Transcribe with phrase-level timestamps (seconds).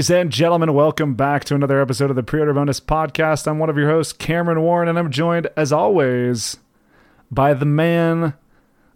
[0.00, 3.46] Ladies and gentlemen, welcome back to another episode of the Pre Order Bonus Podcast.
[3.46, 6.56] I'm one of your hosts, Cameron Warren, and I'm joined, as always,
[7.30, 8.32] by the man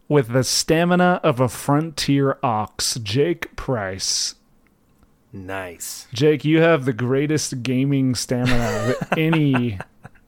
[0.09, 4.36] with the stamina of a frontier ox, Jake Price.
[5.30, 6.07] Nice.
[6.14, 9.79] Jake, you have the greatest gaming stamina of any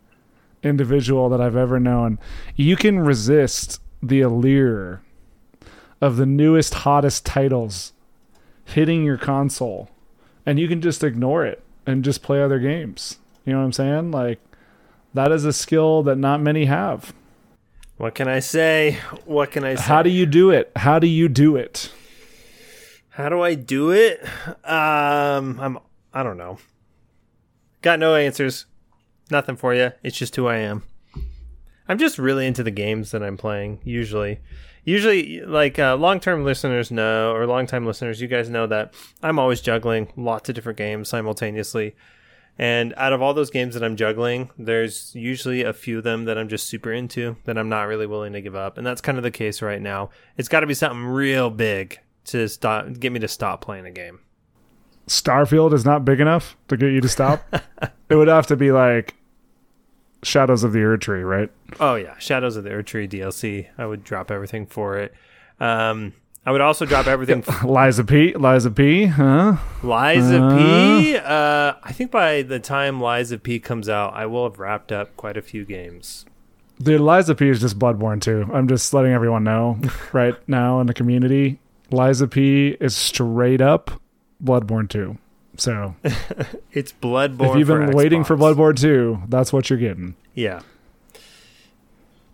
[0.63, 2.19] individual that I've ever known.
[2.55, 5.01] You can resist the allure
[6.03, 7.95] of the newest, hottest titles
[8.67, 9.89] hitting your console,
[10.47, 13.19] and you can just ignore it and just play other games.
[13.45, 14.11] You know what I'm saying?
[14.13, 14.41] Like,
[15.13, 17.13] that is a skill that not many have.
[17.97, 18.99] What can I say?
[19.25, 19.83] What can I say?
[19.83, 20.71] How do you do it?
[20.77, 21.91] How do you do it?
[23.11, 24.23] How do I do it?
[24.65, 25.79] Um, I'm.
[26.13, 26.59] I don't know.
[27.81, 28.67] Got no answers.
[29.31, 29.93] Nothing for you.
[30.03, 30.83] It's just who I am.
[31.89, 33.81] I'm just really into the games that I'm playing.
[33.85, 34.41] Usually,
[34.87, 39.61] usually, like uh, long-term listeners know, or long-time listeners, you guys know that I'm always
[39.61, 41.95] juggling lots of different games simultaneously.
[42.59, 46.25] And out of all those games that I'm juggling, there's usually a few of them
[46.25, 48.79] that I'm just super into that I'm not really willing to give up.
[48.79, 50.09] And that's kind of the case right now.
[50.39, 53.91] It's got to be something real big to stop get me to stop playing a
[53.91, 54.21] game.
[55.07, 57.45] Starfield is not big enough to get you to stop.
[58.09, 59.15] it would have to be like
[60.27, 61.51] Shadows of the Erdtree, right?
[61.81, 63.69] Oh yeah, Shadows of the Erdtree DLC.
[63.79, 65.15] I would drop everything for it.
[65.61, 66.13] Um,
[66.45, 67.45] I would also drop everything.
[67.47, 68.33] f- Lies of P.
[68.35, 69.07] Lies of P.
[69.07, 69.57] Huh?
[69.83, 71.17] Lies of P.
[71.17, 74.93] Uh, I think by the time Lies of P comes out, I will have wrapped
[74.93, 76.25] up quite a few games.
[76.83, 78.49] Dude, Lies of P is just Bloodborne too.
[78.53, 79.79] I'm just letting everyone know
[80.13, 81.59] right now in the community.
[81.91, 83.91] Lies of P is straight up
[84.45, 85.17] Bloodborne 2.
[85.57, 85.95] So
[86.73, 87.51] It's Bloodborne.
[87.51, 88.55] if you've been for waiting for Xbox.
[88.55, 90.15] Bloodborne 2, that's what you're getting.
[90.35, 90.61] yeah,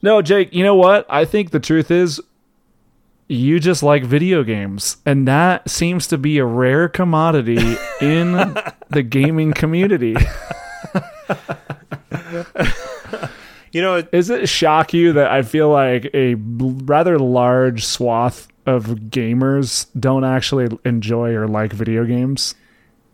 [0.03, 1.06] No, Jake, you know what?
[1.09, 2.20] I think the truth is
[3.29, 4.97] you just like video games.
[5.06, 7.57] And that seems to be a rare commodity
[8.01, 8.33] in
[8.91, 10.17] the gaming community.
[13.73, 18.48] you know, it- Does it shock you that I feel like a rather large swath
[18.67, 22.55] of gamers don't actually enjoy or like video games?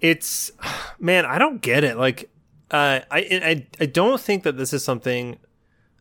[0.00, 0.50] It's
[0.98, 1.96] man, I don't get it.
[1.96, 2.30] Like,
[2.70, 5.38] uh, I I I don't think that this is something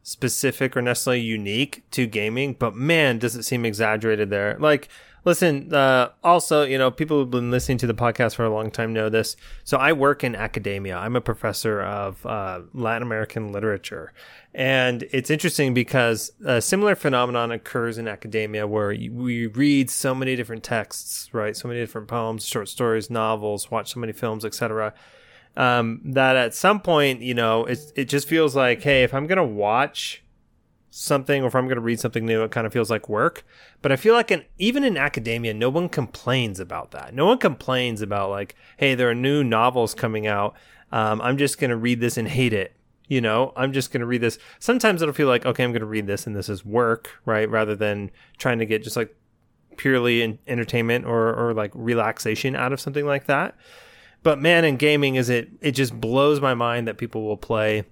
[0.04, 4.56] specific or necessarily unique to gaming, but man, does it seem exaggerated there.
[4.58, 4.88] Like,
[5.28, 8.72] listen, uh, also, you know, people who've been listening to the podcast for a long
[8.72, 9.36] time know this.
[9.66, 10.98] So I work in academia.
[10.98, 14.14] I'm a professor of uh, Latin American literature.
[14.54, 20.36] And it's interesting because a similar phenomenon occurs in academia where we read so many
[20.36, 21.56] different texts, right?
[21.56, 24.94] So many different poems, short stories, novels, watch so many films, etc
[25.58, 29.26] um, that at some point, you know, it it just feels like, hey, if I'm
[29.26, 30.24] gonna watch
[30.98, 33.46] something or if I'm gonna read something new, it kind of feels like work.
[33.82, 37.14] But I feel like in, even in academia, no one complains about that.
[37.14, 40.56] No one complains about like, hey, there are new novels coming out.
[40.92, 42.74] Um, I'm just gonna read this and hate it.
[43.08, 44.40] You know, I'm just gonna read this.
[44.60, 47.50] Sometimes it'll feel like, okay, I'm gonna read this and this is work, right?
[47.50, 49.16] Rather than trying to get just like
[49.78, 53.56] purely in entertainment or or like relaxation out of something like that
[54.24, 57.84] but man in gaming is it it just blows my mind that people will play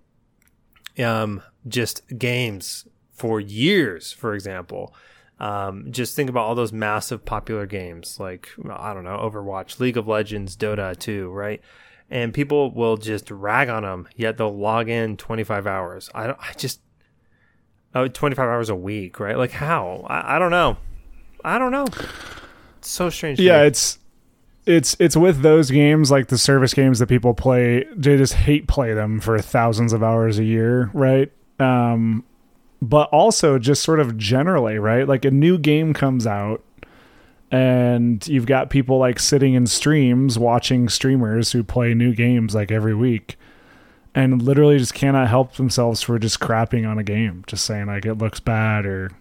[1.00, 4.94] um just games for years for example.
[5.40, 9.98] Um just think about all those massive popular games like i don't know overwatch league
[9.98, 11.60] of legends dota 2 right?
[12.10, 16.10] And people will just rag on them yet they'll log in 25 hours.
[16.16, 16.80] I don't i just
[17.94, 19.38] oh 25 hours a week right?
[19.38, 20.06] Like how?
[20.08, 20.78] I, I don't know.
[21.44, 21.86] I don't know.
[22.80, 23.68] It's so strange Yeah, me.
[23.68, 24.00] it's
[24.66, 28.68] it's it's with those games like the service games that people play they just hate
[28.68, 31.32] play them for thousands of hours a year right?
[31.60, 32.24] Um
[32.90, 35.08] but also just sort of generally right?
[35.08, 36.64] Like a new game comes out
[37.52, 42.72] and you've got people like sitting in streams watching streamers who play new games like
[42.72, 43.38] every week
[44.14, 48.06] and literally just cannot help themselves for just crapping on a game just saying like
[48.06, 49.12] it looks bad or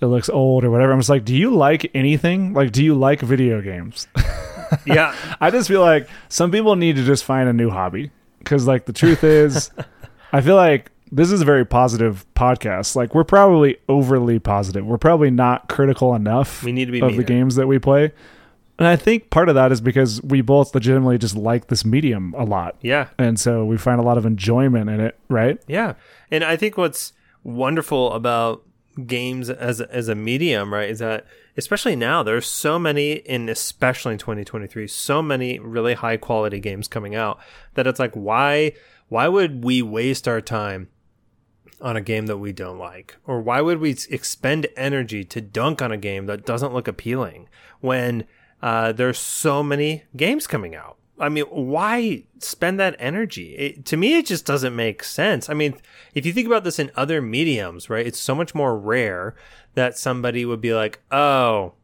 [0.00, 0.92] it looks old or whatever.
[0.92, 2.52] I'm just like do you like anything?
[2.52, 4.08] Like do you like video games?
[4.84, 5.14] Yeah.
[5.40, 8.86] I just feel like some people need to just find a new hobby because, like,
[8.86, 9.70] the truth is,
[10.32, 12.94] I feel like this is a very positive podcast.
[12.94, 14.84] Like, we're probably overly positive.
[14.84, 18.12] We're probably not critical enough We need to be of the games that we play.
[18.78, 22.34] And I think part of that is because we both legitimately just like this medium
[22.36, 22.76] a lot.
[22.82, 25.58] yeah And so we find a lot of enjoyment in it, right?
[25.66, 25.94] Yeah,
[26.30, 28.62] and I think what's wonderful about
[29.06, 31.26] games as a, as a medium, right, is that
[31.56, 36.88] especially now there's so many, and especially in 2023, so many really high quality games
[36.88, 37.40] coming out
[37.74, 38.72] that it's like why
[39.08, 40.88] why would we waste our time
[41.80, 45.82] on a game that we don't like, or why would we expend energy to dunk
[45.82, 47.48] on a game that doesn't look appealing
[47.80, 48.24] when
[48.62, 50.96] uh, there's so many games coming out?
[51.18, 53.56] I mean, why spend that energy?
[53.56, 55.48] It, to me, it just doesn't make sense.
[55.48, 55.78] I mean,
[56.14, 59.34] if you think about this in other mediums, right, it's so much more rare
[59.74, 61.74] that somebody would be like, oh,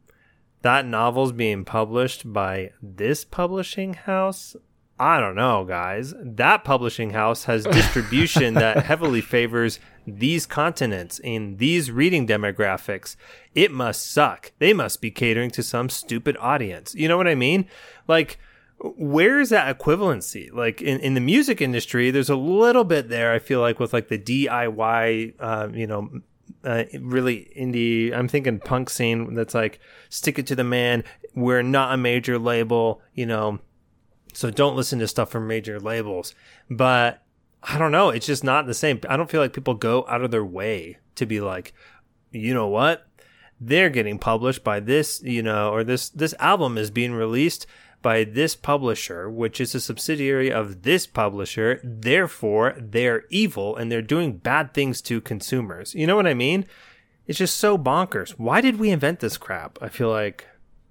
[0.63, 4.55] that novel's being published by this publishing house.
[5.03, 6.15] I don't know, guys.
[6.17, 13.17] That publishing house has distribution that heavily favors these continents in these reading demographics.
[13.53, 14.53] It must suck.
[14.61, 16.95] They must be catering to some stupid audience.
[16.95, 17.67] You know what I mean?
[18.07, 18.39] Like,
[18.79, 20.53] where is that equivalency?
[20.53, 23.33] Like in, in the music industry, there's a little bit there.
[23.33, 26.11] I feel like with like the DIY, uh, you know,
[26.63, 28.17] uh, really indie.
[28.17, 31.03] I'm thinking punk scene that's like stick it to the man.
[31.35, 33.59] We're not a major label, you know
[34.33, 36.35] so don't listen to stuff from major labels.
[36.71, 37.23] But
[37.63, 38.11] I don't know.
[38.11, 39.01] It's just not the same.
[39.09, 41.73] I don't feel like people go out of their way to be like,
[42.31, 43.07] you know what?
[43.61, 47.67] They're getting published by this, you know, or this this album is being released
[48.01, 51.81] by this publisher, which is a subsidiary of this publisher.
[51.85, 55.95] Therefore, they're evil and they're doing bad things to consumers.
[55.95, 56.67] You know what I mean?
[57.29, 58.31] It's just so bonkers.
[58.31, 59.79] Why did we invent this crap?
[59.81, 60.49] I feel like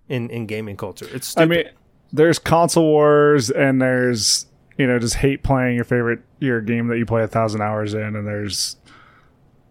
[0.08, 1.44] in in gaming culture, it's stupid.
[1.44, 1.74] I mean,
[2.14, 4.46] there's console wars and there's
[4.78, 7.94] you know just hate playing your favorite your game that you play a thousand hours
[7.94, 8.78] in and there's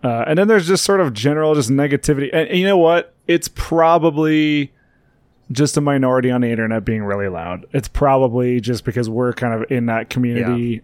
[0.02, 3.14] uh, and then there's just sort of general just negativity and, and, you know what
[3.26, 4.72] it's probably
[5.52, 9.52] just a minority on the internet being really loud it's probably just because we're kind
[9.52, 10.80] of in that community yeah.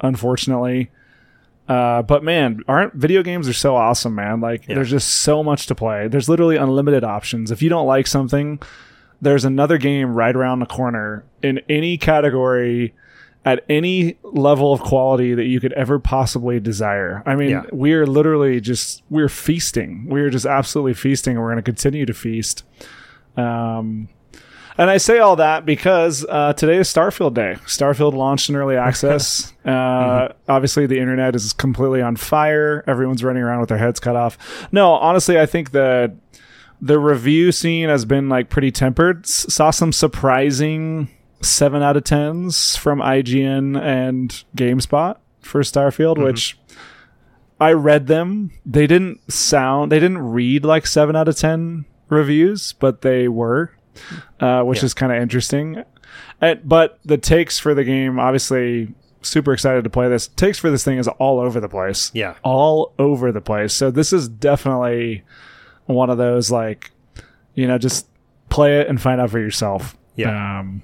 [0.00, 0.90] unfortunately
[1.68, 4.40] uh, but man, aren't video games are so awesome, man?
[4.40, 4.74] Like, yeah.
[4.74, 6.08] there's just so much to play.
[6.08, 7.50] There's literally unlimited options.
[7.50, 8.60] If you don't like something,
[9.22, 12.92] there's another game right around the corner in any category
[13.44, 17.22] at any level of quality that you could ever possibly desire.
[17.24, 17.62] I mean, yeah.
[17.72, 20.06] we're literally just we're feasting.
[20.08, 22.64] We're just absolutely feasting, and we're going to continue to feast.
[23.36, 24.08] Um,
[24.78, 27.56] and I say all that because uh, today is Starfield Day.
[27.66, 29.52] Starfield launched in early access.
[29.64, 30.50] uh, mm-hmm.
[30.50, 32.82] Obviously, the internet is completely on fire.
[32.86, 34.38] Everyone's running around with their heads cut off.
[34.72, 36.14] No, honestly, I think that
[36.82, 39.24] the review scene has been like pretty tempered.
[39.24, 41.08] S- saw some surprising
[41.40, 46.24] seven out of tens from IGN and GameSpot for Starfield, mm-hmm.
[46.24, 46.58] which
[47.60, 48.50] I read them.
[48.66, 53.70] They didn't sound, they didn't read like seven out of ten reviews, but they were,
[54.40, 54.86] uh, which yeah.
[54.86, 55.84] is kind of interesting.
[56.40, 58.92] And, but the takes for the game, obviously,
[59.22, 60.26] super excited to play this.
[60.26, 62.10] Takes for this thing is all over the place.
[62.12, 63.72] Yeah, all over the place.
[63.72, 65.22] So this is definitely
[65.86, 66.90] one of those like,
[67.54, 68.06] you know, just
[68.48, 69.96] play it and find out for yourself.
[70.16, 70.60] Yeah.
[70.60, 70.82] Um,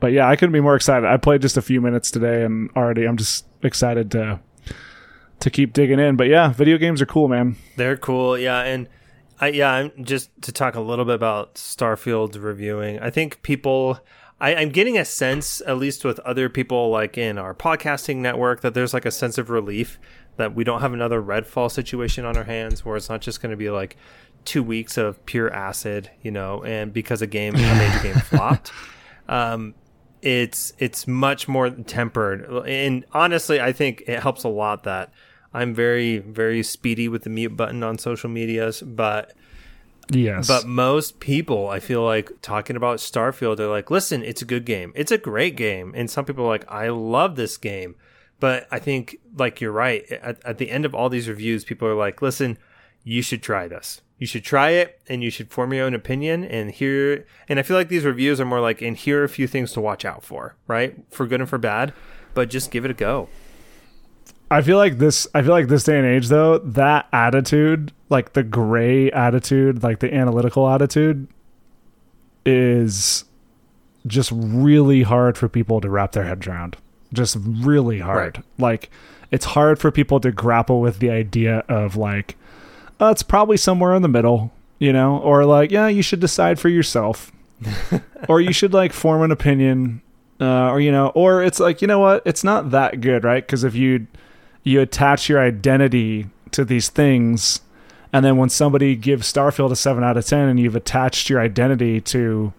[0.00, 1.06] but yeah, I couldn't be more excited.
[1.06, 4.40] I played just a few minutes today, and already I'm just excited to
[5.40, 6.16] to keep digging in.
[6.16, 7.56] But yeah, video games are cool, man.
[7.76, 8.36] They're cool.
[8.36, 8.88] Yeah, and
[9.40, 12.98] I, yeah, I'm just to talk a little bit about Starfield reviewing.
[13.00, 14.00] I think people.
[14.38, 18.60] I, I'm getting a sense, at least with other people like in our podcasting network,
[18.60, 19.98] that there's like a sense of relief
[20.36, 23.50] that we don't have another Redfall situation on our hands where it's not just going
[23.50, 23.96] to be like
[24.44, 28.72] two weeks of pure acid, you know, and because a game, a major game flopped.
[29.28, 29.74] Um,
[30.22, 35.12] it's it's much more tempered, and honestly, I think it helps a lot that
[35.52, 39.34] I'm very very speedy with the mute button on social medias, but
[40.08, 44.46] yes, but most people I feel like talking about Starfield, they're like, listen, it's a
[44.46, 47.94] good game, it's a great game, and some people are like, I love this game,
[48.40, 50.10] but I think like you're right.
[50.10, 52.58] At, at the end of all these reviews, people are like, listen,
[53.04, 54.02] you should try this.
[54.18, 57.62] You should try it and you should form your own opinion and here and i
[57.62, 60.04] feel like these reviews are more like and here are a few things to watch
[60.06, 60.96] out for right?
[61.10, 61.92] For good and for bad
[62.32, 63.28] but just give it a go.
[64.50, 68.32] I feel like this i feel like this day and age though that attitude like
[68.32, 71.28] the gray attitude like the analytical attitude
[72.46, 73.24] is
[74.06, 76.76] just really hard for people to wrap their heads around
[77.12, 78.44] just really hard right.
[78.58, 78.90] like
[79.30, 82.36] it's hard for people to grapple with the idea of like
[83.00, 86.58] uh, it's probably somewhere in the middle, you know, or like, yeah, you should decide
[86.58, 87.30] for yourself,
[88.28, 90.00] or you should like form an opinion,
[90.40, 93.46] uh, or you know, or it's like, you know what, it's not that good, right?
[93.46, 94.06] Because if you
[94.62, 97.60] you attach your identity to these things,
[98.12, 101.40] and then when somebody gives Starfield a seven out of ten, and you've attached your
[101.40, 102.52] identity to,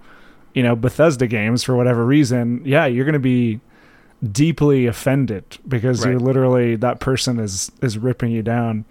[0.54, 3.60] you know, Bethesda games for whatever reason, yeah, you're going to be
[4.32, 6.12] deeply offended because right.
[6.12, 8.86] you're literally that person is is ripping you down.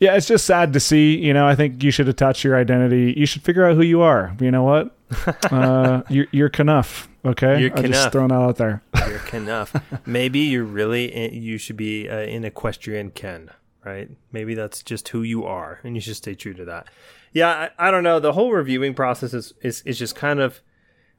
[0.00, 1.16] Yeah, it's just sad to see.
[1.18, 3.14] You know, I think you should attach your identity.
[3.16, 4.34] You should figure out who you are.
[4.40, 4.96] You know what?
[5.52, 7.08] uh, you're, you're Knuff.
[7.24, 8.82] Okay, you're I'm just throwing that out there.
[9.06, 9.74] You're Knuff.
[10.06, 13.50] Maybe you're really in, you should be uh, in equestrian Ken,
[13.84, 14.08] right?
[14.32, 16.86] Maybe that's just who you are, and you should stay true to that.
[17.32, 18.20] Yeah, I, I don't know.
[18.20, 20.62] The whole reviewing process is, is is just kind of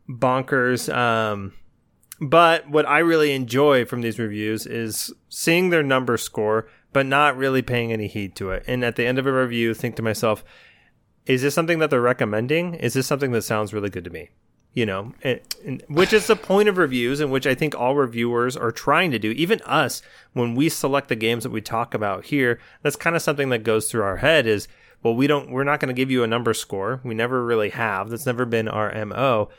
[0.09, 0.91] bonkers.
[0.93, 1.53] Um,
[2.21, 7.35] But what I really enjoy from these reviews is seeing their number score, but not
[7.35, 8.63] really paying any heed to it.
[8.67, 10.43] And at the end of a review, think to myself,
[11.25, 12.75] is this something that they're recommending?
[12.75, 14.29] Is this something that sounds really good to me?
[14.73, 17.95] You know, and, and, which is the point of reviews, and which I think all
[17.95, 19.31] reviewers are trying to do.
[19.31, 20.01] Even us,
[20.33, 23.63] when we select the games that we talk about here, that's kind of something that
[23.63, 24.67] goes through our head is,
[25.03, 27.01] well, we don't, we're not going to give you a number score.
[27.03, 28.09] We never really have.
[28.09, 29.49] That's never been our MO.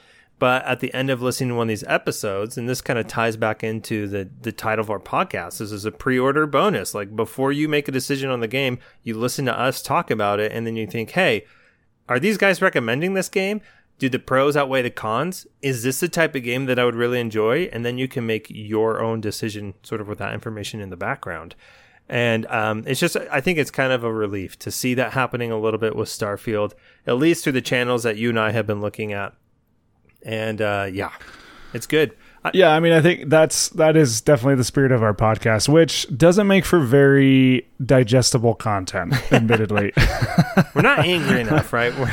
[0.42, 3.06] But at the end of listening to one of these episodes, and this kind of
[3.06, 6.96] ties back into the, the title of our podcast, this is a pre order bonus.
[6.96, 10.40] Like before you make a decision on the game, you listen to us talk about
[10.40, 11.46] it, and then you think, hey,
[12.08, 13.61] are these guys recommending this game?
[14.00, 15.46] Do the pros outweigh the cons?
[15.61, 17.70] Is this the type of game that I would really enjoy?
[17.72, 20.96] And then you can make your own decision sort of with that information in the
[20.96, 21.54] background.
[22.08, 25.52] And um, it's just, I think it's kind of a relief to see that happening
[25.52, 26.72] a little bit with Starfield,
[27.06, 29.37] at least through the channels that you and I have been looking at.
[30.25, 31.12] And uh, yeah,
[31.73, 32.17] it's good.
[32.45, 35.69] I, yeah, I mean, I think that's that is definitely the spirit of our podcast,
[35.69, 39.93] which doesn't make for very digestible content, admittedly.
[40.75, 41.97] We're not angry enough, right?
[41.99, 42.11] We're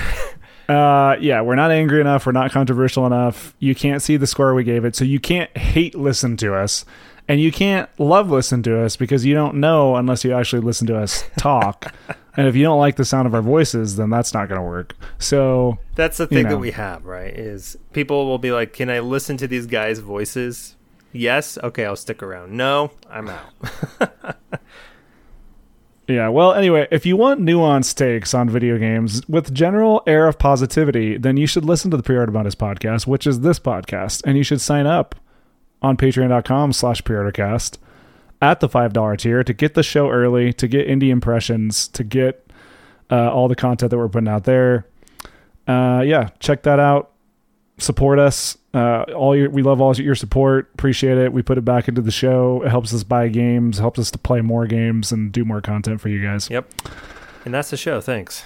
[0.70, 2.28] uh, yeah, we're not angry enough.
[2.28, 3.56] We're not controversial enough.
[3.58, 6.86] You can't see the score we gave it, so you can't hate listen to us,
[7.30, 10.88] and you can't love listen to us because you don't know unless you actually listen
[10.88, 11.94] to us talk.
[12.36, 14.66] and if you don't like the sound of our voices, then that's not going to
[14.66, 14.96] work.
[15.20, 16.50] So that's the thing you know.
[16.50, 17.32] that we have, right?
[17.32, 20.76] Is people will be like, "Can I listen to these guys' voices?"
[21.14, 21.58] Yes.
[21.64, 22.52] Okay, I'll stick around.
[22.52, 24.38] No, I'm out.
[26.08, 30.40] Yeah, well, anyway, if you want nuanced takes on video games with general air of
[30.40, 34.44] positivity, then you should listen to the Bonus podcast, which is this podcast, and you
[34.44, 35.14] should sign up
[35.82, 37.78] on patreon.com slash preordercast
[38.42, 42.46] at the $5 tier to get the show early, to get indie impressions, to get
[43.12, 44.86] uh, all the content that we're putting out there.
[45.68, 47.12] Uh, yeah, check that out.
[47.78, 48.58] Support us.
[48.74, 50.70] Uh, all your, we love all your support.
[50.74, 51.34] Appreciate it.
[51.34, 52.62] We put it back into the show.
[52.64, 56.02] It helps us buy games, helps us to play more games and do more content
[56.02, 56.50] for you guys.
[56.50, 56.72] Yep.
[57.46, 58.02] And that's the show.
[58.02, 58.44] Thanks.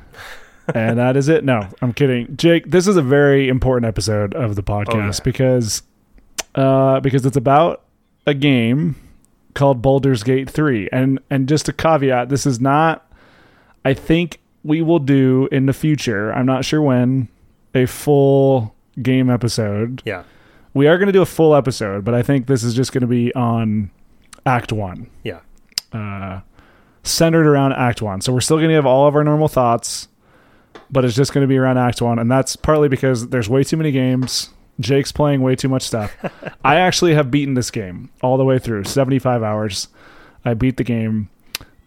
[0.74, 1.44] and that is it.
[1.44, 2.36] No, I'm kidding.
[2.36, 5.20] Jake, this is a very important episode of the podcast oh, yeah.
[5.24, 5.82] because
[6.56, 7.82] uh, because it's about
[8.26, 8.96] a game
[9.54, 10.88] called Baldur's Gate 3.
[10.92, 13.10] And and just a caveat, this is not
[13.84, 16.32] I think we will do in the future.
[16.32, 17.28] I'm not sure when
[17.74, 20.02] a full game episode.
[20.04, 20.24] Yeah.
[20.74, 23.02] We are going to do a full episode, but I think this is just going
[23.02, 23.90] to be on
[24.44, 25.08] Act 1.
[25.22, 25.40] Yeah.
[25.92, 26.40] Uh,
[27.04, 28.20] centered around Act 1.
[28.22, 30.08] So we're still going to have all of our normal thoughts,
[30.90, 32.18] but it's just going to be around Act 1.
[32.18, 34.50] And that's partly because there's way too many games.
[34.80, 36.16] Jake's playing way too much stuff.
[36.64, 39.88] I actually have beaten this game all the way through 75 hours.
[40.44, 41.28] I beat the game.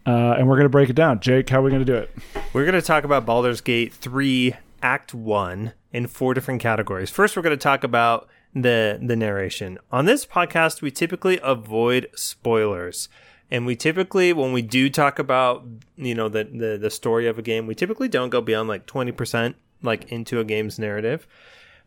[0.05, 1.19] Uh, and we're going to break it down.
[1.19, 2.15] Jake, how are we going to do it?
[2.53, 7.09] We're going to talk about Baldur's Gate 3 Act 1 in four different categories.
[7.09, 9.77] First, we're going to talk about the the narration.
[9.91, 13.09] On this podcast, we typically avoid spoilers.
[13.51, 15.65] And we typically when we do talk about,
[15.95, 18.85] you know, the the, the story of a game, we typically don't go beyond like
[18.85, 21.27] 20% like into a game's narrative.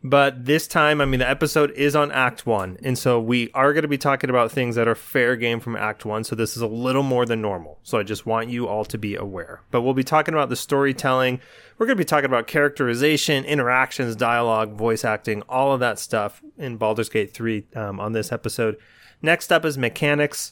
[0.05, 3.71] But this time, I mean, the episode is on Act One, and so we are
[3.71, 6.25] going to be talking about things that are fair game from Act One.
[6.25, 7.79] So this is a little more than normal.
[7.83, 9.61] So I just want you all to be aware.
[9.71, 11.39] But we'll be talking about the storytelling.
[11.77, 16.43] We're going to be talking about characterization, interactions, dialogue, voice acting, all of that stuff
[16.57, 18.75] in Baldur's Gate 3 um, on this episode.
[19.21, 20.51] Next up is mechanics.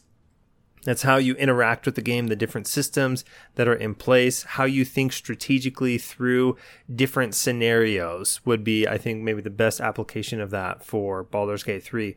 [0.84, 3.24] That's how you interact with the game, the different systems
[3.56, 6.58] that are in place, how you think strategically through
[6.94, 11.84] different scenarios would be, I think, maybe the best application of that for Baldur's Gate
[11.84, 12.16] 3.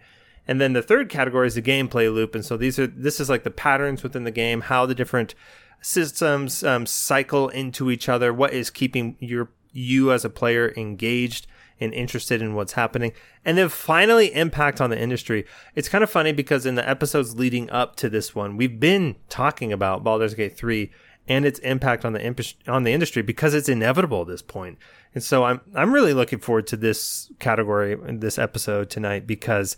[0.49, 2.35] And then the third category is the gameplay loop.
[2.35, 5.35] And so these are, this is like the patterns within the game, how the different
[5.83, 11.47] systems um, cycle into each other, what is keeping your, you as a player engaged
[11.85, 13.13] and interested in what's happening.
[13.45, 15.45] And then finally, impact on the industry.
[15.75, 19.17] It's kind of funny because in the episodes leading up to this one, we've been
[19.29, 20.91] talking about Baldur's Gate 3
[21.29, 24.79] and its impact on the imp- on the industry because it's inevitable at this point.
[25.15, 29.77] And so I'm I'm really looking forward to this category this episode tonight because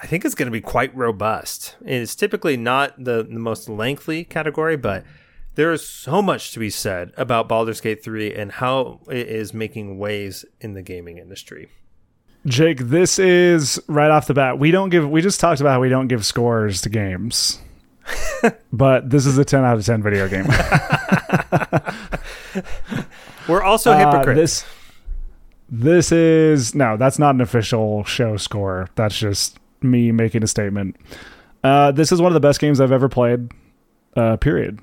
[0.00, 1.76] I think it's going to be quite robust.
[1.84, 5.04] It's typically not the, the most lengthy category, but
[5.56, 9.52] there is so much to be said about Baldur's Gate 3 and how it is
[9.52, 11.68] making waves in the gaming industry.
[12.44, 14.58] Jake, this is right off the bat.
[14.58, 17.58] We don't give we just talked about how we don't give scores to games.
[18.72, 20.46] but this is a 10 out of 10 video game.
[23.48, 24.28] We're also uh, hypocrites.
[24.28, 24.64] Uh, this
[25.68, 28.88] this is no, that's not an official show score.
[28.94, 30.96] That's just me making a statement.
[31.64, 33.50] Uh, this is one of the best games I've ever played.
[34.14, 34.78] Uh, period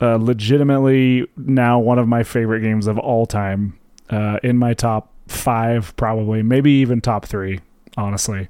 [0.00, 3.78] uh, legitimately now one of my favorite games of all time.
[4.08, 7.60] Uh, in my top five, probably, maybe even top three.
[7.96, 8.48] honestly.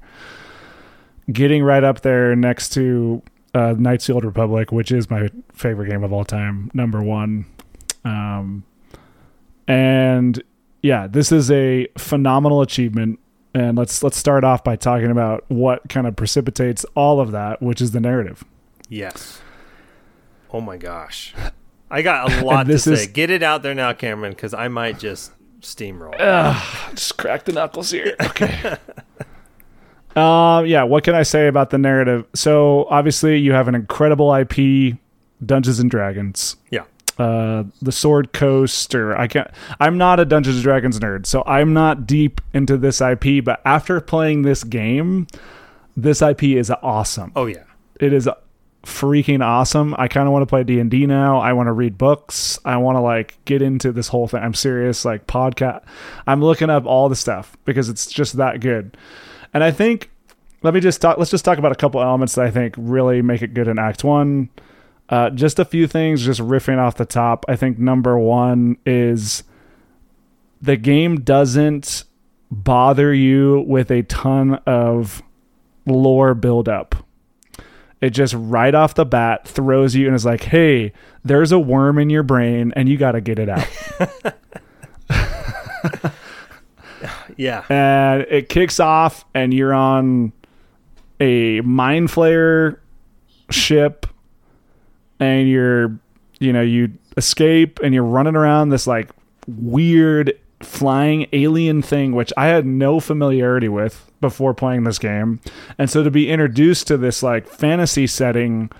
[1.31, 3.21] Getting right up there next to
[3.53, 7.01] uh, Knights of the Old Republic, which is my favorite game of all time, number
[7.01, 7.45] one.
[8.05, 8.63] Um,
[9.67, 10.41] and
[10.81, 13.19] yeah, this is a phenomenal achievement.
[13.53, 17.61] And let's let's start off by talking about what kind of precipitates all of that,
[17.61, 18.43] which is the narrative.
[18.87, 19.41] Yes.
[20.51, 21.33] Oh my gosh.
[21.89, 22.93] I got a lot to say.
[22.93, 26.17] is- Get it out there now, Cameron, because I might just steamroll.
[26.95, 28.15] just crack the knuckles here.
[28.21, 28.77] Okay.
[30.15, 32.25] um, yeah, what can I say about the narrative?
[32.33, 34.97] So obviously you have an incredible IP,
[35.45, 36.55] Dungeons and Dragons.
[36.71, 36.83] yeah.
[37.19, 39.49] Uh, the Sword Coast, or I can't.
[39.79, 43.43] I'm not a Dungeons and Dragons nerd, so I'm not deep into this IP.
[43.43, 45.25] But after playing this game,
[45.95, 47.31] this IP is awesome.
[47.35, 47.63] Oh yeah.
[47.99, 48.29] It is
[48.87, 49.93] freaking awesome.
[49.97, 51.39] I kind of want to play D&D now.
[51.39, 52.57] I want to read books.
[52.63, 54.41] I want to like get into this whole thing.
[54.41, 55.83] I'm serious like podcast.
[56.25, 58.95] I'm looking up all the stuff because it's just that good.
[59.53, 60.09] And I think
[60.63, 63.21] let me just talk let's just talk about a couple elements that I think really
[63.21, 64.49] make it good in act 1.
[65.09, 67.45] Uh, just a few things just riffing off the top.
[67.47, 69.43] I think number 1 is
[70.61, 72.05] the game doesn't
[72.49, 75.21] bother you with a ton of
[75.85, 76.96] lore buildup
[78.01, 81.97] it just right off the bat throws you and is like, hey, there's a worm
[81.97, 83.67] in your brain and you got to get it out.
[87.37, 87.63] Yeah.
[87.69, 90.33] and it kicks off and you're on
[91.19, 92.79] a mind flayer
[93.51, 94.07] ship
[95.19, 95.99] and you're,
[96.39, 99.11] you know, you escape and you're running around this like
[99.47, 105.39] weird flying alien thing, which I had no familiarity with before playing this game.
[105.77, 108.71] And so to be introduced to this like fantasy setting,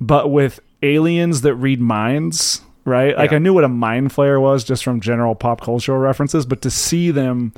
[0.00, 3.16] but with aliens that read minds, right?
[3.16, 6.62] Like I knew what a mind flayer was just from general pop cultural references, but
[6.62, 7.52] to see them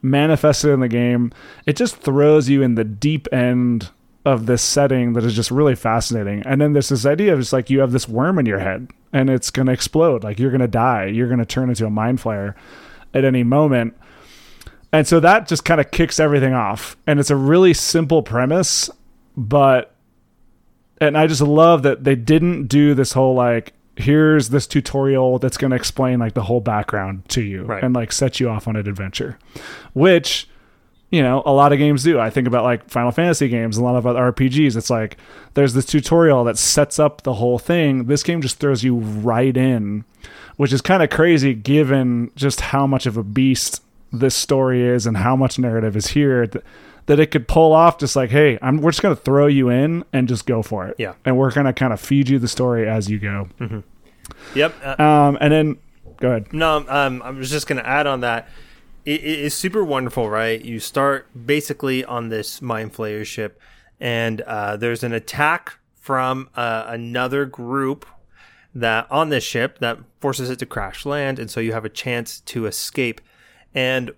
[0.00, 1.32] manifested in the game,
[1.64, 3.90] it just throws you in the deep end
[4.24, 6.42] of this setting that is just really fascinating.
[6.44, 8.88] And then there's this idea of just like you have this worm in your head
[9.12, 10.24] and it's going to explode.
[10.24, 11.06] Like you're going to die.
[11.06, 12.54] You're going to turn into a mind flayer
[13.14, 13.94] at any moment.
[14.92, 16.96] And so that just kind of kicks everything off.
[17.06, 18.90] And it's a really simple premise,
[19.36, 19.94] but
[21.00, 25.56] and I just love that they didn't do this whole like here's this tutorial that's
[25.58, 27.82] going to explain like the whole background to you Right.
[27.84, 29.38] and like set you off on an adventure.
[29.92, 30.48] Which
[31.10, 32.18] you know, a lot of games do.
[32.18, 34.76] I think about like Final Fantasy games, a lot of other RPGs.
[34.78, 35.18] It's like
[35.52, 38.06] there's this tutorial that sets up the whole thing.
[38.06, 40.06] This game just throws you right in,
[40.62, 45.08] which is kind of crazy given just how much of a beast this story is
[45.08, 46.64] and how much narrative is here th-
[47.06, 49.70] that it could pull off just like, hey, I'm we're just going to throw you
[49.70, 50.94] in and just go for it.
[51.00, 51.14] Yeah.
[51.24, 53.48] And we're going to kind of feed you the story as you go.
[54.54, 54.74] Yep.
[54.84, 55.78] Uh, Um and then
[56.20, 56.52] go ahead.
[56.52, 58.48] No, um, I was just going to add on that.
[59.04, 60.64] It, it is super wonderful, right?
[60.64, 63.60] You start basically on this mind flayer ship,
[63.98, 68.06] and uh, there's an attack from uh, another group
[68.74, 71.90] that on this ship that forces it to crash land, and so you have a
[71.90, 73.20] chance to escape.
[73.74, 74.12] And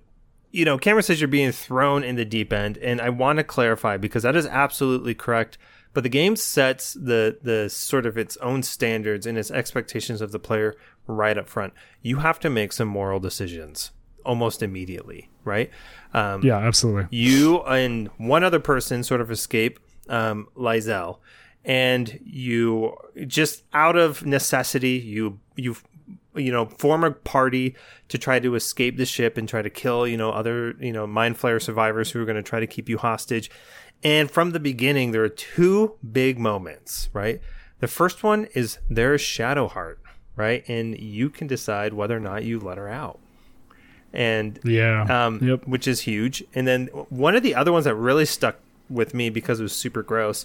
[0.50, 3.44] you know, Cameron says you're being thrown in the deep end, and I want to
[3.44, 5.58] clarify because that is absolutely correct.
[5.92, 10.32] But the game sets the the sort of its own standards and its expectations of
[10.32, 10.74] the player
[11.06, 11.72] right up front.
[12.02, 13.90] You have to make some moral decisions
[14.24, 15.70] almost immediately, right?
[16.14, 17.06] Um, Yeah, absolutely.
[17.10, 21.18] you and one other person sort of escape um, Lae'zel,
[21.64, 22.96] and you
[23.26, 25.76] just out of necessity, you you
[26.34, 27.74] you know form a party
[28.08, 31.06] to try to escape the ship and try to kill you know other you know
[31.06, 33.50] mind flayer survivors who are going to try to keep you hostage.
[34.02, 37.40] And from the beginning, there are two big moments, right?
[37.80, 39.96] The first one is there's Shadowheart,
[40.36, 40.62] right?
[40.68, 43.18] And you can decide whether or not you let her out.
[44.12, 45.04] And Yeah.
[45.26, 45.66] um, Yep.
[45.66, 46.44] which is huge.
[46.54, 48.56] And then one of the other ones that really stuck
[48.90, 50.44] with me because it was super gross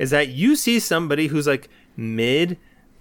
[0.00, 2.56] is that you see somebody who's like mid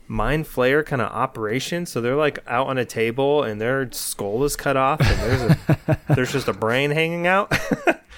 [0.07, 1.85] mind flayer kind of operation.
[1.85, 5.41] So they're like out on a table and their skull is cut off and there's
[5.87, 7.51] a, there's just a brain hanging out.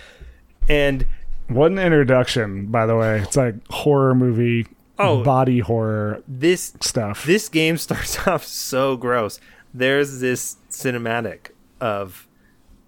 [0.69, 1.05] and
[1.47, 3.19] What an introduction, by the way.
[3.21, 4.67] It's like horror movie,
[4.99, 5.23] Oh.
[5.23, 7.23] body horror this stuff.
[7.25, 9.39] this game starts off so gross.
[9.73, 12.27] There's this cinematic of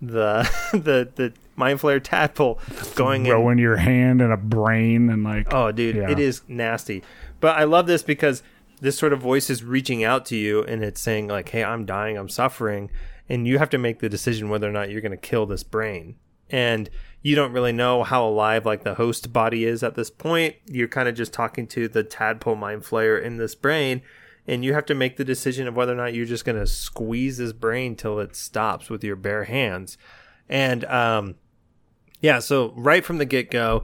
[0.01, 2.59] the the the mind flayer tadpole
[2.95, 6.09] going in your hand and a brain and like, Oh, dude, Yeah.
[6.09, 7.03] it is nasty.
[7.39, 8.41] But I love this because
[8.81, 11.85] this sort of voice is reaching out to you and it's saying like, "Hey, I'm
[11.85, 12.89] dying, I'm suffering,"
[13.29, 15.63] and you have to make the decision whether or not you're going to kill this
[15.63, 16.15] brain.
[16.49, 16.89] And
[17.21, 20.55] you don't really know how alive like the host body is at this point.
[20.67, 24.01] You're kind of just talking to the tadpole mind flayer in this brain,
[24.45, 26.67] and you have to make the decision of whether or not you're just going to
[26.67, 29.97] squeeze this brain till it stops with your bare hands.
[30.49, 31.35] And um,
[32.23, 33.83] Yeah, so right from the get go,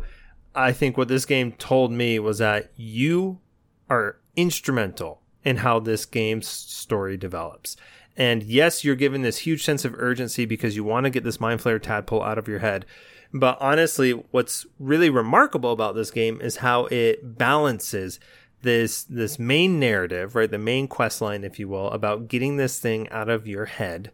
[0.56, 3.42] I think what this game told me was that you
[3.90, 7.76] are instrumental in how this game's story develops.
[8.16, 11.42] And yes, you're given this huge sense of urgency because you want to get this
[11.42, 12.86] Mind Flayer tadpole out of your head.
[13.34, 18.22] But honestly, what's really remarkable about this game is how it balances
[18.62, 20.50] this this main narrative, right?
[20.50, 24.12] The main quest line, if you will, about getting this thing out of your head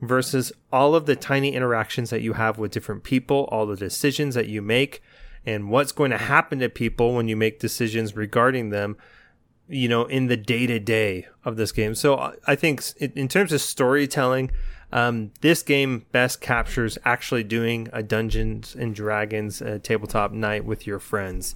[0.00, 4.34] versus all of the tiny interactions that you have with different people, all the decisions
[4.34, 5.02] that you make,
[5.44, 8.96] and what's going to happen to people when you make decisions regarding them,
[9.68, 11.94] you know, in the day to day of this game.
[11.94, 14.50] So I think in terms of storytelling,
[14.92, 20.86] um, this game best captures actually doing a Dungeons and Dragons uh, tabletop night with
[20.86, 21.54] your friends.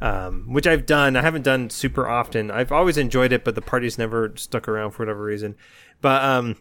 [0.00, 1.16] Um, which I've done.
[1.16, 2.50] I haven't done super often.
[2.50, 5.54] I've always enjoyed it, but the parties never stuck around for whatever reason.
[6.02, 6.56] But um,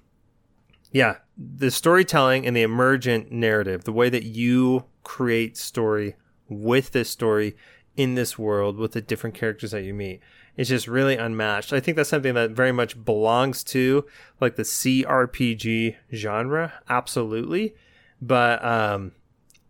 [0.92, 6.16] yeah, the storytelling and the emergent narrative, the way that you create story
[6.48, 7.56] with this story
[7.96, 10.20] in this world with the different characters that you meet
[10.56, 11.74] is just really unmatched.
[11.74, 14.06] I think that's something that very much belongs to
[14.40, 17.76] like the CRPG genre, absolutely.
[18.22, 19.14] But um,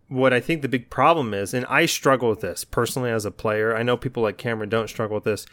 [0.08, 3.32] what I think the big problem is, and I struggle with this personally as a
[3.32, 3.76] player.
[3.76, 5.46] I know people like Cameron don't struggle with this,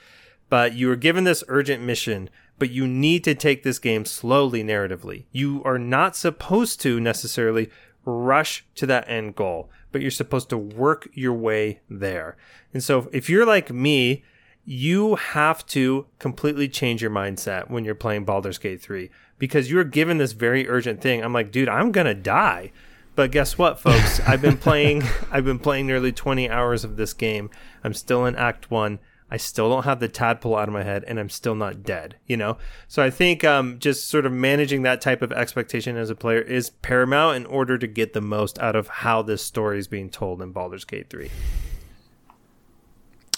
[0.49, 2.29] but you are given this urgent mission
[2.61, 5.25] but you need to take this game slowly narratively.
[5.33, 7.71] You are not supposed to necessarily
[8.05, 12.37] rush to that end goal, but you're supposed to work your way there.
[12.75, 14.23] And so if you're like me,
[14.67, 19.83] you have to completely change your mindset when you're playing Baldur's Gate 3 because you're
[19.83, 21.25] given this very urgent thing.
[21.25, 22.73] I'm like, dude, I'm going to die.
[23.15, 24.21] But guess what, folks?
[24.21, 27.49] I've been playing I've been playing nearly 20 hours of this game.
[27.83, 28.99] I'm still in act 1
[29.31, 32.17] I still don't have the tadpole out of my head and I'm still not dead,
[32.27, 32.59] you know?
[32.89, 36.41] So I think um, just sort of managing that type of expectation as a player
[36.41, 40.11] is paramount in order to get the most out of how this story is being
[40.11, 41.31] told in Baldur's Gate 3.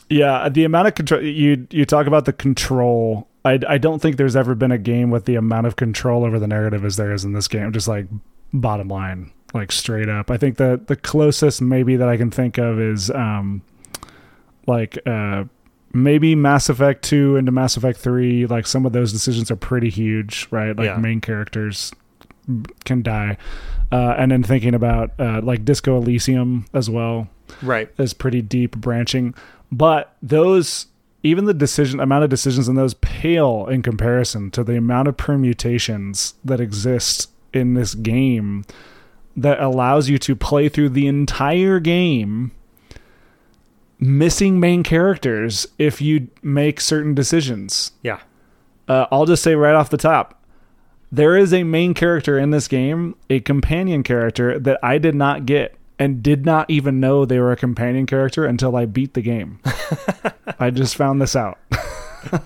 [0.09, 3.29] Yeah, the amount of control you you talk about the control.
[3.47, 6.39] I, I don't think there's ever been a game with the amount of control over
[6.39, 7.73] the narrative as there is in this game.
[7.73, 8.09] Just like
[8.53, 10.31] bottom line, like straight up.
[10.31, 13.63] I think that the closest maybe that I can think of is um
[14.67, 15.45] like uh
[15.93, 19.91] maybe Mass Effect 2 into Mass Effect 3, like some of those decisions are pretty
[19.91, 20.77] huge, right?
[20.77, 20.97] Like yeah.
[20.97, 21.93] main characters
[22.85, 23.37] can die.
[23.91, 27.29] Uh, and then thinking about uh, like Disco Elysium as well.
[27.61, 27.91] Right.
[27.99, 29.35] Is pretty deep branching.
[29.71, 30.87] But those
[31.23, 35.17] even the decision amount of decisions in those pale in comparison to the amount of
[35.17, 38.65] permutations that exist in this game
[39.37, 42.51] that allows you to play through the entire game
[44.03, 47.93] missing main characters if you make certain decisions.
[48.03, 48.21] Yeah.
[48.89, 50.43] Uh, I'll just say right off the top
[51.13, 55.45] there is a main character in this game, a companion character that I did not
[55.45, 59.21] get and did not even know they were a companion character until I beat the
[59.21, 59.61] game.
[60.59, 61.59] I just found this out.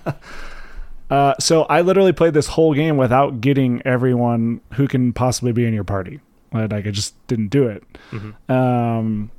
[1.09, 5.65] uh, so I literally played this whole game without getting everyone who can possibly be
[5.65, 6.19] in your party.
[6.51, 7.83] Like I just didn't do it.
[8.11, 8.51] Mm-hmm.
[8.51, 9.31] Um,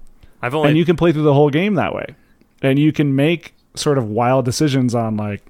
[0.42, 2.14] I've only and you can play through the whole game that way,
[2.62, 5.42] and you can make sort of wild decisions on like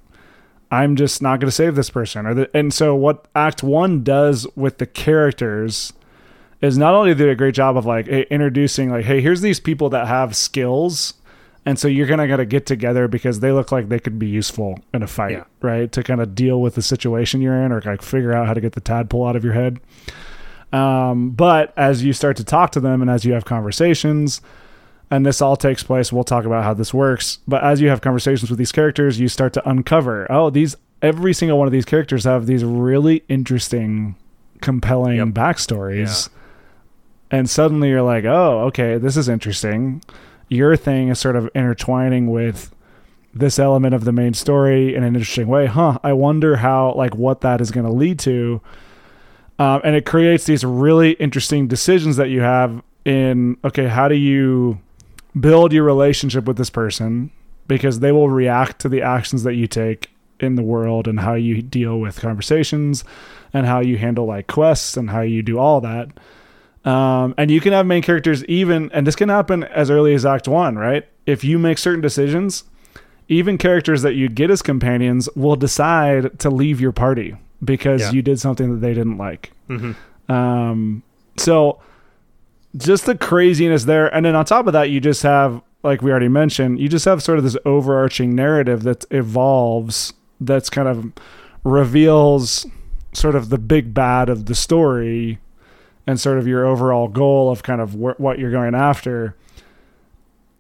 [0.71, 4.03] I'm just not going to save this person or the, and so what Act One
[4.03, 5.93] does with the characters
[6.61, 9.89] is not only do a great job of like introducing like hey here's these people
[9.91, 11.15] that have skills
[11.65, 14.79] and so you're gonna gotta get together because they look like they could be useful
[14.93, 15.45] in a fight yeah.
[15.63, 15.91] right?
[15.93, 18.61] To kind of deal with the situation you're in or like figure out how to
[18.61, 19.81] get the tadpole out of your head.
[20.73, 24.43] Um, but as you start to talk to them and as you have conversations
[25.11, 28.01] and this all takes place we'll talk about how this works but as you have
[28.01, 31.85] conversations with these characters you start to uncover oh these every single one of these
[31.85, 34.17] characters have these really interesting
[34.61, 35.29] compelling yep.
[35.29, 37.39] backstories yeah.
[37.39, 40.03] and suddenly you're like oh okay this is interesting
[40.49, 42.75] your thing is sort of intertwining with
[43.35, 47.15] this element of the main story in an interesting way huh i wonder how like
[47.15, 48.61] what that is going to lead to
[49.61, 54.15] um, and it creates these really interesting decisions that you have in okay how do
[54.15, 54.79] you
[55.39, 57.31] build your relationship with this person
[57.67, 60.11] because they will react to the actions that you take
[60.41, 63.05] in the world and how you deal with conversations
[63.53, 66.09] and how you handle like quests and how you do all that.
[66.85, 70.25] Um, and you can have main characters even, and this can happen as early as
[70.25, 71.07] Act One, right?
[71.27, 72.65] If you make certain decisions,
[73.29, 78.11] even characters that you get as companions will decide to leave your party because yeah.
[78.13, 79.53] you did something that they didn't like.
[79.69, 80.33] Mm-hmm.
[80.33, 81.03] Um,
[81.37, 81.81] so
[82.77, 84.13] just the craziness there.
[84.15, 87.05] And then on top of that, you just have, like we already mentioned, you just
[87.05, 91.13] have sort of this overarching narrative that evolves, that's kind of
[91.65, 92.67] reveals
[93.13, 95.39] sort of the big bad of the story
[96.07, 99.37] and sort of your overall goal of kind of wh- what you're going after.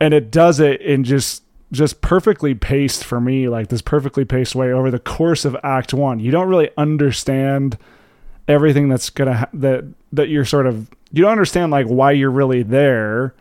[0.00, 4.54] And it does it in just just perfectly paced for me, like this perfectly paced
[4.54, 6.18] way over the course of Act One.
[6.18, 7.76] You don't really understand
[8.46, 12.30] everything that's gonna ha- that that you're sort of you don't understand like why you're
[12.30, 13.34] really there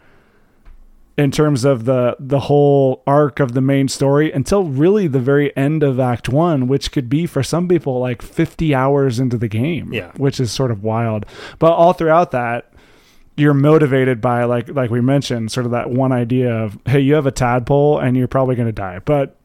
[1.18, 5.56] in terms of the the whole arc of the main story until really the very
[5.58, 9.48] end of act 1 which could be for some people like 50 hours into the
[9.48, 10.12] game Yeah.
[10.18, 11.26] which is sort of wild
[11.60, 12.72] but all throughout that
[13.36, 17.16] you're motivated by like like we mentioned sort of that one idea of hey you
[17.16, 19.36] have a tadpole and you're probably going to die but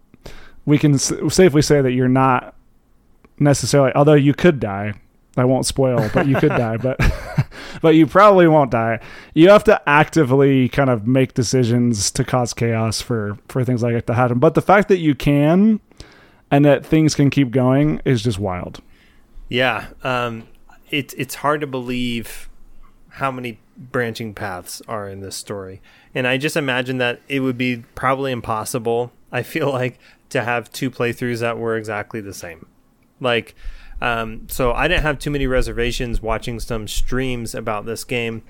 [0.66, 2.54] we can s- safely say that you're not
[3.38, 4.92] necessarily although you could die
[5.36, 7.00] I won't spoil, but you could die, but
[7.82, 9.00] but you probably won't die.
[9.34, 13.94] You have to actively kind of make decisions to cause chaos for for things like
[13.94, 14.38] it to happen.
[14.38, 15.80] But the fact that you can
[16.50, 18.82] and that things can keep going is just wild.
[19.48, 20.46] Yeah, um,
[20.90, 22.50] it's it's hard to believe
[23.08, 25.80] how many branching paths are in this story,
[26.14, 29.12] and I just imagine that it would be probably impossible.
[29.30, 32.66] I feel like to have two playthroughs that were exactly the same,
[33.18, 33.54] like.
[34.02, 38.42] Um, so I didn't have too many reservations watching some streams about this game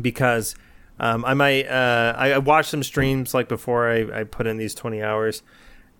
[0.00, 0.56] because
[0.98, 4.56] um, I might uh, I I watched some streams like before I, I put in
[4.56, 5.42] these twenty hours,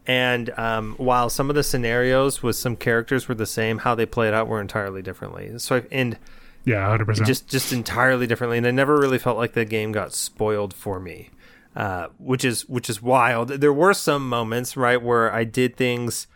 [0.09, 4.07] and um, while some of the scenarios with some characters were the same, how they
[4.07, 5.57] played out were entirely differently.
[5.61, 6.19] So I, and
[6.65, 7.29] Yeah, hundred percent.
[7.29, 10.99] just just entirely differently, and I never really felt like the game got spoiled for
[10.99, 11.31] me,
[11.77, 13.51] uh, which is which is wild.
[13.51, 16.27] There were some moments right where I did things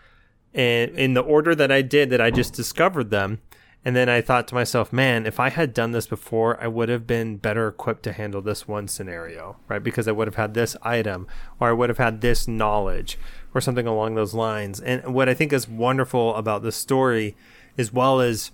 [0.53, 3.41] in in the order that I did that I just discovered them,
[3.85, 6.89] and then I thought to myself, man, if I had done this before, I would
[6.89, 9.83] have been better equipped to handle this one scenario, right?
[9.83, 11.27] Because I would have had this item,
[11.61, 13.19] or I would have had this knowledge,
[13.55, 14.81] or something along those lines.
[14.81, 17.37] And what I think is wonderful about this story,
[17.77, 18.51] as well as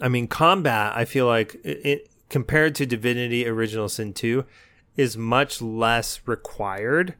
[0.00, 0.92] I mean, combat.
[0.96, 4.44] I feel like it, compared to Divinity Original Sin two
[4.96, 7.14] is much less required.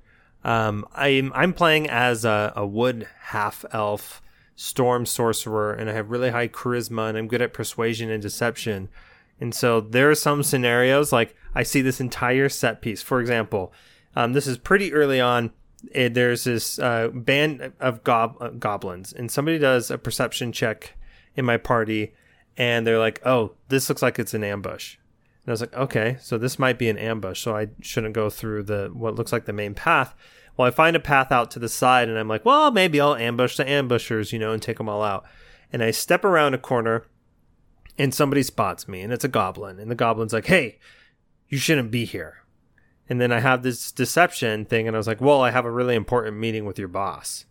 [0.44, 4.20] Um, I'm I'm playing as a, a wood half elf
[4.56, 8.88] storm sorcerer, and I have really high charisma, and I'm good at persuasion and deception.
[9.40, 13.02] And so there are some scenarios like I see this entire set piece.
[13.02, 13.72] For example,
[14.14, 15.50] um, this is pretty early on.
[15.92, 20.94] eh, there's this uh, band of gob- uh, goblins, and somebody does a perception check
[21.36, 22.14] in my party,
[22.56, 24.96] and they're like, "Oh, this looks like it's an ambush."
[25.44, 28.30] And I was like, "Okay, so this might be an ambush, so I shouldn't go
[28.30, 30.14] through the what looks like the main path."
[30.56, 33.16] Well, I find a path out to the side, and I'm like, "Well, maybe I'll
[33.16, 35.24] ambush the ambushers, you know, and take them all out."
[35.72, 37.06] And I step around a corner,
[37.98, 40.78] and somebody spots me, and it's a goblin, and the goblin's like, "Hey,
[41.48, 42.44] you shouldn't be here."
[43.08, 45.70] And then I have this deception thing, and I was like, "Well, I have a
[45.70, 47.44] really important meeting with your boss."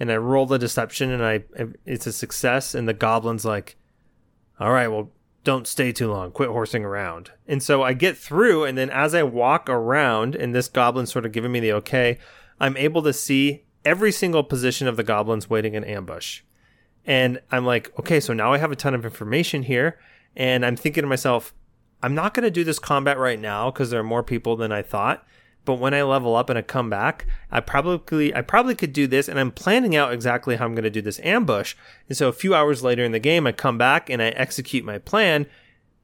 [0.00, 1.44] And I roll the deception, and I
[1.86, 3.76] it's a success, and the goblin's like,
[4.58, 5.12] "All right, well,
[5.44, 6.30] don't stay too long.
[6.30, 10.54] Quit horsing around." And so I get through, and then as I walk around, and
[10.54, 12.18] this goblin's sort of giving me the okay,
[12.60, 16.42] I'm able to see every single position of the goblins waiting in ambush.
[17.06, 19.98] And I'm like, okay, so now I have a ton of information here.
[20.36, 21.54] And I'm thinking to myself,
[22.02, 24.72] I'm not going to do this combat right now because there are more people than
[24.72, 25.26] I thought.
[25.64, 29.06] But when I level up and I come back, I probably I probably could do
[29.06, 31.74] this, and I'm planning out exactly how I'm going to do this ambush.
[32.08, 34.84] And so a few hours later in the game, I come back and I execute
[34.84, 35.46] my plan,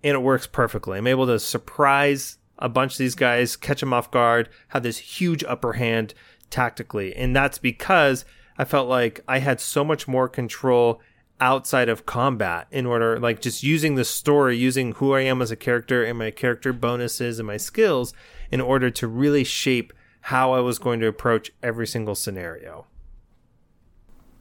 [0.05, 0.99] and it works perfectly.
[0.99, 4.99] I'm able to surprise a bunch of these guys, catch them off guard, have this
[4.99, 6.15] huge upper hand
[6.51, 8.25] tactically, and that's because
[8.59, 11.01] I felt like I had so much more control
[11.41, 15.51] outside of combat in order like just using the story using who I am as
[15.51, 18.15] a character and my character bonuses and my skills
[18.51, 22.87] in order to really shape how I was going to approach every single scenario.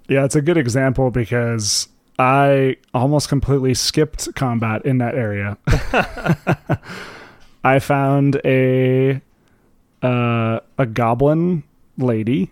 [0.08, 1.88] Yeah, it's a good example because
[2.18, 5.58] I almost completely skipped combat in that area.
[7.64, 9.22] I found a
[10.02, 11.64] uh, a goblin
[11.98, 12.52] lady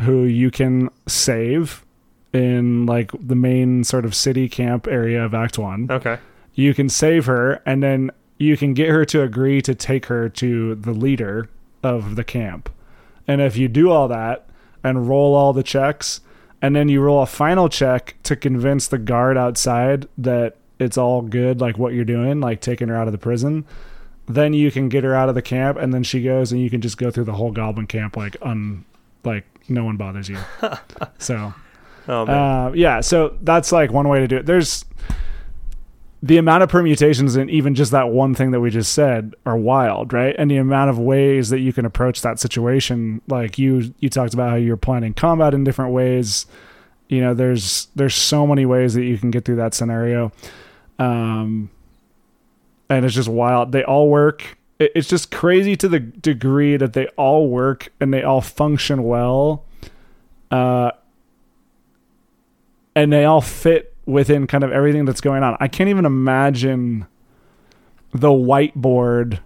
[0.00, 1.84] who you can save
[2.32, 5.88] in like the main sort of city camp area of Act 1.
[5.90, 6.18] Okay.
[6.54, 8.10] You can save her and then
[8.40, 11.50] you can get her to agree to take her to the leader
[11.82, 12.70] of the camp.
[13.28, 14.48] And if you do all that
[14.82, 16.22] and roll all the checks,
[16.62, 21.20] and then you roll a final check to convince the guard outside that it's all
[21.20, 23.66] good, like what you're doing, like taking her out of the prison,
[24.26, 26.70] then you can get her out of the camp, and then she goes, and you
[26.70, 28.86] can just go through the whole goblin camp like un,
[29.22, 30.38] like no one bothers you.
[31.18, 31.52] so
[32.08, 32.36] Oh man.
[32.36, 34.46] uh, yeah, so that's like one way to do it.
[34.46, 34.86] There's
[36.22, 39.56] the amount of permutations and even just that one thing that we just said are
[39.56, 40.34] wild, right?
[40.38, 44.34] And the amount of ways that you can approach that situation, like you you talked
[44.34, 46.46] about how you're planning combat in different ways.
[47.08, 50.32] You know, there's there's so many ways that you can get through that scenario.
[50.98, 51.70] Um
[52.90, 53.72] and it's just wild.
[53.72, 54.58] They all work.
[54.78, 59.64] It's just crazy to the degree that they all work and they all function well.
[60.50, 60.90] Uh,
[62.96, 65.56] and they all fit within kind of everything that's going on.
[65.60, 67.06] I can't even imagine
[68.12, 69.40] the whiteboard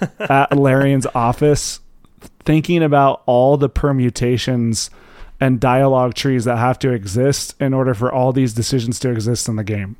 [0.20, 1.80] at Larian's office
[2.44, 4.90] thinking about all the permutations
[5.40, 9.48] and dialogue trees that have to exist in order for all these decisions to exist
[9.48, 9.96] in the game.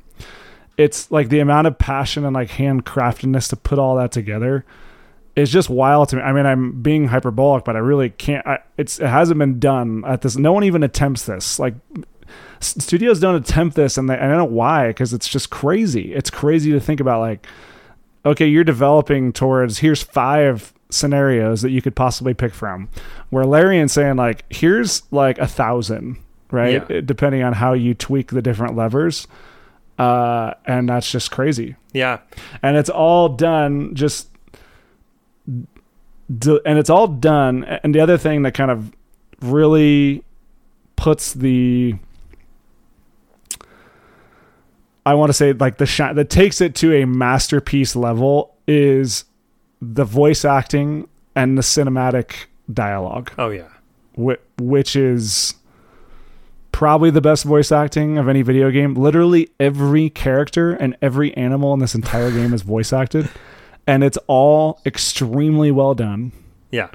[0.77, 4.65] It's like the amount of passion and like handcraftedness to put all that together
[5.35, 6.21] is just wild to me.
[6.21, 8.45] I mean, I'm being hyperbolic, but I really can't.
[8.45, 10.35] I, it's it hasn't been done at this.
[10.35, 11.59] No one even attempts this.
[11.59, 11.75] Like
[12.59, 16.13] studios don't attempt this, and they, I don't know why because it's just crazy.
[16.13, 17.19] It's crazy to think about.
[17.21, 17.45] Like,
[18.25, 22.89] okay, you're developing towards here's five scenarios that you could possibly pick from.
[23.29, 26.17] Where Larry Larian's saying like here's like a thousand,
[26.51, 26.83] right?
[26.89, 27.01] Yeah.
[27.01, 29.27] Depending on how you tweak the different levers.
[29.97, 32.19] Uh, and that's just crazy Yeah.
[32.63, 34.29] and it's all done just
[35.45, 35.67] and
[36.79, 38.93] it's all done and the other thing that kind of
[39.41, 40.23] really
[40.95, 41.95] puts the
[45.09, 49.25] I want to say like the shine that takes it to a masterpiece level is
[49.81, 53.69] the voice acting and the cinematic dialogue Oh yeah.
[54.15, 55.55] whi- which is
[56.71, 58.93] probably the best voice acting of any video game.
[58.93, 63.29] Literally every character and every animal in this entire game is voice acted,
[63.87, 66.31] and it's all extremely well done.
[66.71, 66.89] Yeah.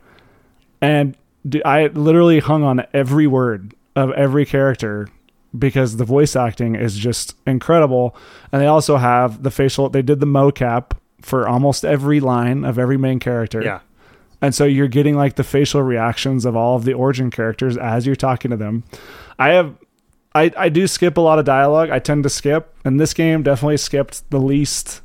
[0.80, 1.16] And
[1.64, 5.08] I literally hung on every word of every character
[5.56, 8.16] because the voice acting is just incredible.
[8.52, 9.88] And they also have the facial.
[9.88, 13.62] They did the mocap for almost every line of every main character.
[13.62, 13.80] Yeah.
[14.40, 18.04] And so you're getting like the facial reactions of all of the origin characters as
[18.04, 18.84] you're talking to them.
[19.38, 19.74] I have
[20.34, 21.90] I, I do skip a lot of dialogue.
[21.90, 22.74] I tend to skip.
[22.84, 25.00] And this game definitely skipped the least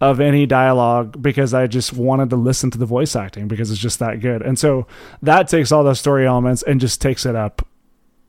[0.00, 3.80] of any dialogue because I just wanted to listen to the voice acting because it's
[3.80, 4.42] just that good.
[4.42, 4.88] And so
[5.22, 7.66] that takes all those story elements and just takes it up,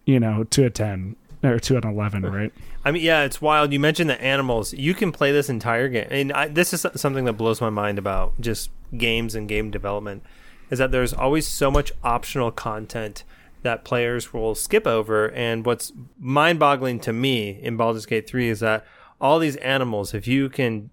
[0.05, 2.53] you know, to a 10 or to an 11, right?
[2.85, 3.73] I mean, yeah, it's wild.
[3.73, 4.73] You mentioned the animals.
[4.73, 7.99] You can play this entire game, and I, this is something that blows my mind
[7.99, 10.23] about just games and game development,
[10.69, 13.23] is that there's always so much optional content
[13.61, 15.31] that players will skip over.
[15.31, 18.85] And what's mind-boggling to me in Baldur's Gate 3 is that
[19.21, 20.89] all these animals, if you can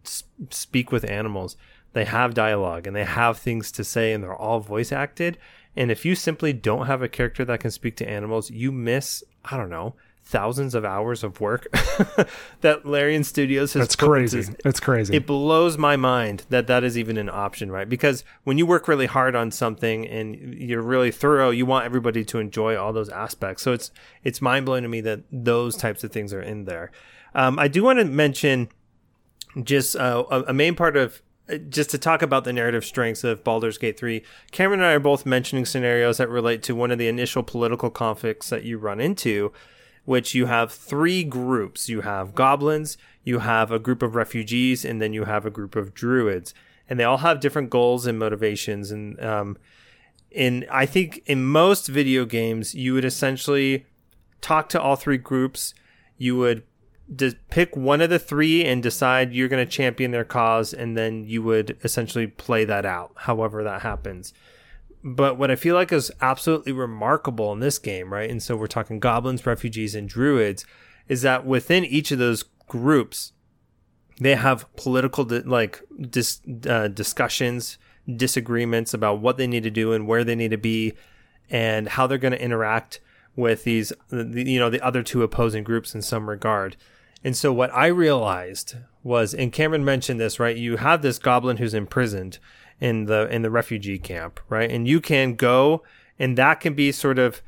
[0.50, 1.56] speak with animals,
[1.92, 5.36] they have dialogue and they have things to say, and they're all voice acted.
[5.74, 9.24] And if you simply don't have a character that can speak to animals, you miss,
[9.44, 11.66] I don't know, thousands of hours of work
[12.61, 14.38] that Larian Studios has That's crazy.
[14.40, 15.16] into- It's crazy.
[15.16, 17.88] it blows my mind that that is even an option, right?
[17.88, 22.24] Because when you work really hard on something and you're really thorough, you want everybody
[22.26, 23.62] to enjoy all those aspects.
[23.62, 23.90] So it's
[24.22, 26.92] it's mind blowing to me that those types of things are in there.
[27.35, 28.68] Um, I do want to mention
[29.64, 33.24] just uh, a, a main part of uh, just to talk about the narrative strengths
[33.24, 34.22] of Baldur's Gate 3.
[34.52, 37.90] Cameron and I are both mentioning scenarios that relate to one of the initial political
[37.90, 39.52] conflicts that you run into,
[40.04, 41.88] which you have three groups.
[41.88, 45.76] You have goblins, you have a group of refugees, and then you have a group
[45.76, 46.54] of druids.
[46.88, 48.90] And they all have different goals and motivations.
[48.90, 49.56] And um,
[50.30, 53.86] in I think in most video games, you would essentially
[54.40, 55.74] talk to all three groups.
[56.18, 56.64] You would
[57.50, 61.24] pick one of the three and decide you're going to champion their cause, and then
[61.24, 64.32] you would essentially play that out, however that happens.
[65.02, 68.28] But what I feel like is absolutely remarkable in this game, right?
[68.28, 70.66] And so we're talking goblins, refugees, and druids,
[71.08, 73.32] is that within each of those groups,
[74.18, 77.78] they have political di- like dis- uh, discussions,
[78.14, 80.92] disagreements about what they need to do and where they need to be,
[81.48, 83.00] and how they're going to interact
[83.34, 86.76] with these, you know, the other two opposing groups in some regard.
[87.24, 90.56] And so what I realized was, and Cameron mentioned this, right?
[90.56, 92.38] You have this goblin who's imprisoned
[92.81, 94.70] in the in the refugee camp, right?
[94.70, 95.83] And you can go,
[96.18, 97.42] and that can be sort of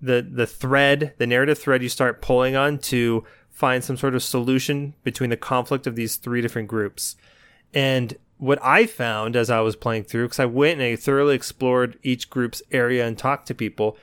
[0.00, 4.22] the the thread, the narrative thread you start pulling on to find some sort of
[4.22, 7.16] solution between the conflict of these three different groups.
[7.72, 11.34] And what I found as I was playing through, because I went and I thoroughly
[11.34, 13.96] explored each group's area and talked to people,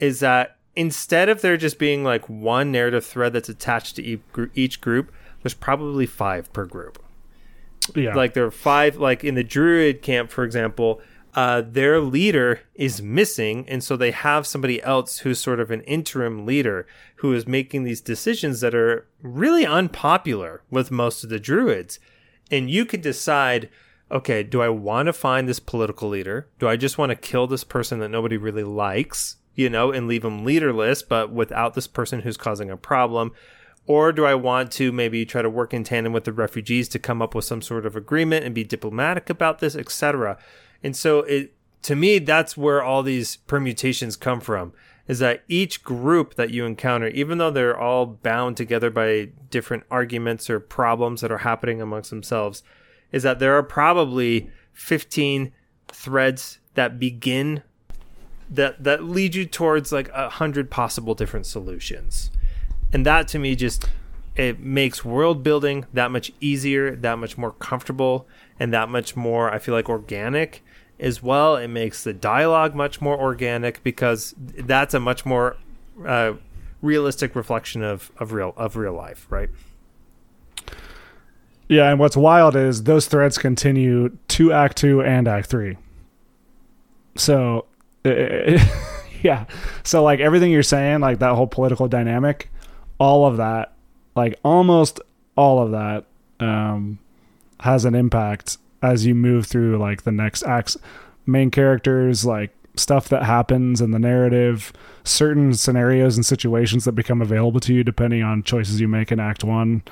[0.00, 4.22] is that instead of there just being like one narrative thread that's attached to each
[4.54, 5.12] each group,
[5.42, 7.03] there's probably five per group.
[7.94, 8.14] Yeah.
[8.14, 11.00] Like there are five, like in the Druid camp, for example,
[11.34, 15.80] uh, their leader is missing, and so they have somebody else who's sort of an
[15.82, 21.40] interim leader who is making these decisions that are really unpopular with most of the
[21.40, 21.98] Druids.
[22.50, 23.68] And you could decide,
[24.12, 26.46] okay, do I want to find this political leader?
[26.60, 30.06] Do I just want to kill this person that nobody really likes, you know, and
[30.06, 33.32] leave him leaderless, but without this person who's causing a problem?
[33.86, 36.98] Or do I want to maybe try to work in tandem with the refugees to
[36.98, 40.38] come up with some sort of agreement and be diplomatic about this, etc.
[40.82, 44.72] And so it to me that's where all these permutations come from
[45.06, 49.84] is that each group that you encounter, even though they're all bound together by different
[49.90, 52.62] arguments or problems that are happening amongst themselves,
[53.12, 55.52] is that there are probably 15
[55.88, 57.62] threads that begin
[58.50, 62.30] that that lead you towards like a hundred possible different solutions.
[62.94, 63.90] And that to me just
[64.36, 68.26] it makes world building that much easier, that much more comfortable,
[68.58, 70.64] and that much more I feel like organic
[70.98, 71.56] as well.
[71.56, 75.56] It makes the dialogue much more organic because that's a much more
[76.06, 76.34] uh,
[76.82, 79.50] realistic reflection of, of real of real life, right?
[81.68, 85.78] Yeah, and what's wild is those threads continue to Act Two and Act Three.
[87.16, 87.66] So,
[88.04, 89.46] yeah,
[89.82, 92.50] so like everything you're saying, like that whole political dynamic,
[92.98, 93.72] all of that,
[94.14, 95.00] like almost
[95.36, 96.04] all of that,
[96.40, 96.98] um,
[97.60, 100.76] has an impact as you move through like the next acts
[101.26, 104.72] main characters like stuff that happens in the narrative
[105.04, 109.20] certain scenarios and situations that become available to you depending on choices you make in
[109.20, 109.82] act one.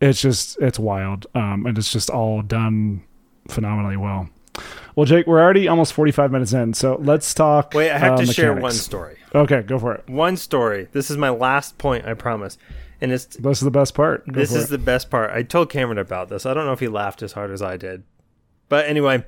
[0.00, 3.02] It's just it's wild um, and it's just all done
[3.48, 4.28] phenomenally well
[4.94, 8.16] well jake we're already almost 45 minutes in so let's talk wait i have uh,
[8.16, 8.34] to mechanics.
[8.34, 12.14] share one story okay go for it one story this is my last point i
[12.14, 12.58] promise
[13.00, 14.70] and it's this is the best part Go this is it.
[14.70, 17.32] the best part i told cameron about this i don't know if he laughed as
[17.32, 18.02] hard as i did
[18.68, 19.18] but anyway,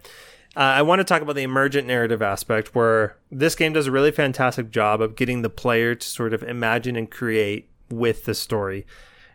[0.57, 3.93] uh, I want to talk about the emergent narrative aspect where this game does a
[3.93, 8.35] really fantastic job of getting the player to sort of imagine and create with the
[8.35, 8.87] story.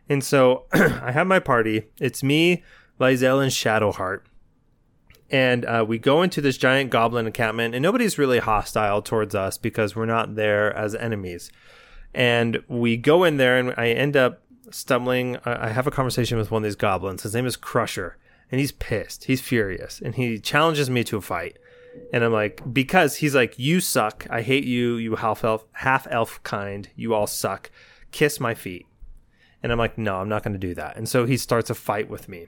[0.09, 1.85] And so I have my party.
[1.99, 2.63] It's me,
[2.99, 4.21] Lae'zel, and Shadowheart.
[5.33, 9.57] And uh, we go into this giant goblin encampment, and nobody's really hostile towards us
[9.57, 11.51] because we're not there as enemies.
[12.13, 15.37] And we go in there, and I end up stumbling.
[15.43, 17.23] I have a conversation with one of these goblins.
[17.23, 18.17] His name is Crusher
[18.53, 19.23] and he's pissed.
[19.23, 21.57] He's furious, and he challenges me to a fight.
[22.13, 24.27] And I'm like, because he's like, you suck.
[24.29, 24.97] I hate you.
[24.97, 26.87] You half elf, half elf kind.
[26.95, 27.71] You all suck.
[28.11, 28.85] Kiss my feet.
[29.63, 30.97] And I'm like, no, I'm not going to do that.
[30.97, 32.45] And so he starts a fight with me.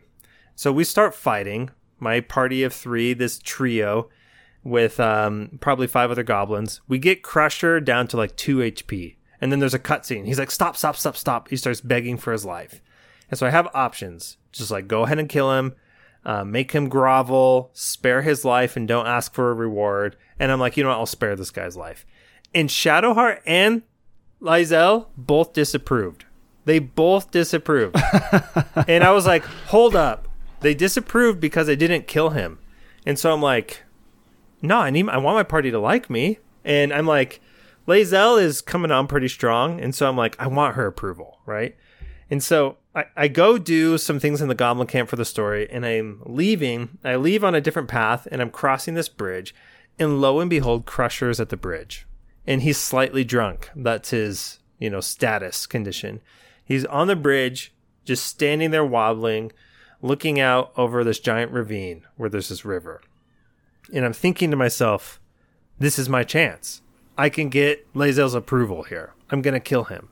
[0.55, 1.71] So we start fighting.
[1.99, 4.09] My party of three, this trio,
[4.63, 6.81] with um, probably five other goblins.
[6.87, 9.15] We get Crusher down to like two HP.
[9.41, 10.25] And then there's a cutscene.
[10.25, 11.49] He's like, stop, stop, stop, stop.
[11.49, 12.81] He starts begging for his life.
[13.29, 14.37] And so I have options.
[14.51, 15.75] Just like go ahead and kill him
[16.25, 20.17] uh, make him grovel, spare his life, and don't ask for a reward.
[20.39, 20.97] And I'm like, you know what?
[20.97, 22.05] I'll spare this guy's life.
[22.53, 23.83] And Shadowheart and
[24.41, 26.25] Lae'zel both disapproved.
[26.65, 27.95] They both disapproved.
[28.87, 30.27] and I was like, hold up.
[30.61, 32.59] They disapproved because I didn't kill him.
[33.05, 33.83] And so I'm like,
[34.61, 36.39] no, I need I want my party to like me.
[36.63, 37.41] And I'm like,
[37.87, 39.79] Lae'zel is coming on pretty strong.
[39.79, 41.75] And so I'm like, I want her approval, right?
[42.29, 45.69] And so I, I go do some things in the goblin camp for the story,
[45.69, 46.97] and I'm leaving.
[47.03, 49.53] I leave on a different path, and I'm crossing this bridge,
[49.99, 52.07] and lo and behold, Crusher's at the bridge,
[52.47, 53.69] and he's slightly drunk.
[53.75, 56.21] That's his, you know, status condition.
[56.63, 57.73] He's on the bridge,
[58.05, 59.51] just standing there wobbling,
[60.05, 63.01] looking out over this giant ravine where there's this river.
[63.93, 65.19] And I'm thinking to myself,
[65.79, 66.81] this is my chance.
[67.17, 69.13] I can get Lae'zel's approval here.
[69.29, 70.09] I'm going to kill him.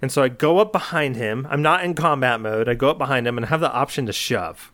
[0.00, 1.46] And so I go up behind him.
[1.50, 2.68] I'm not in combat mode.
[2.68, 4.72] I go up behind him and I have the option to shove.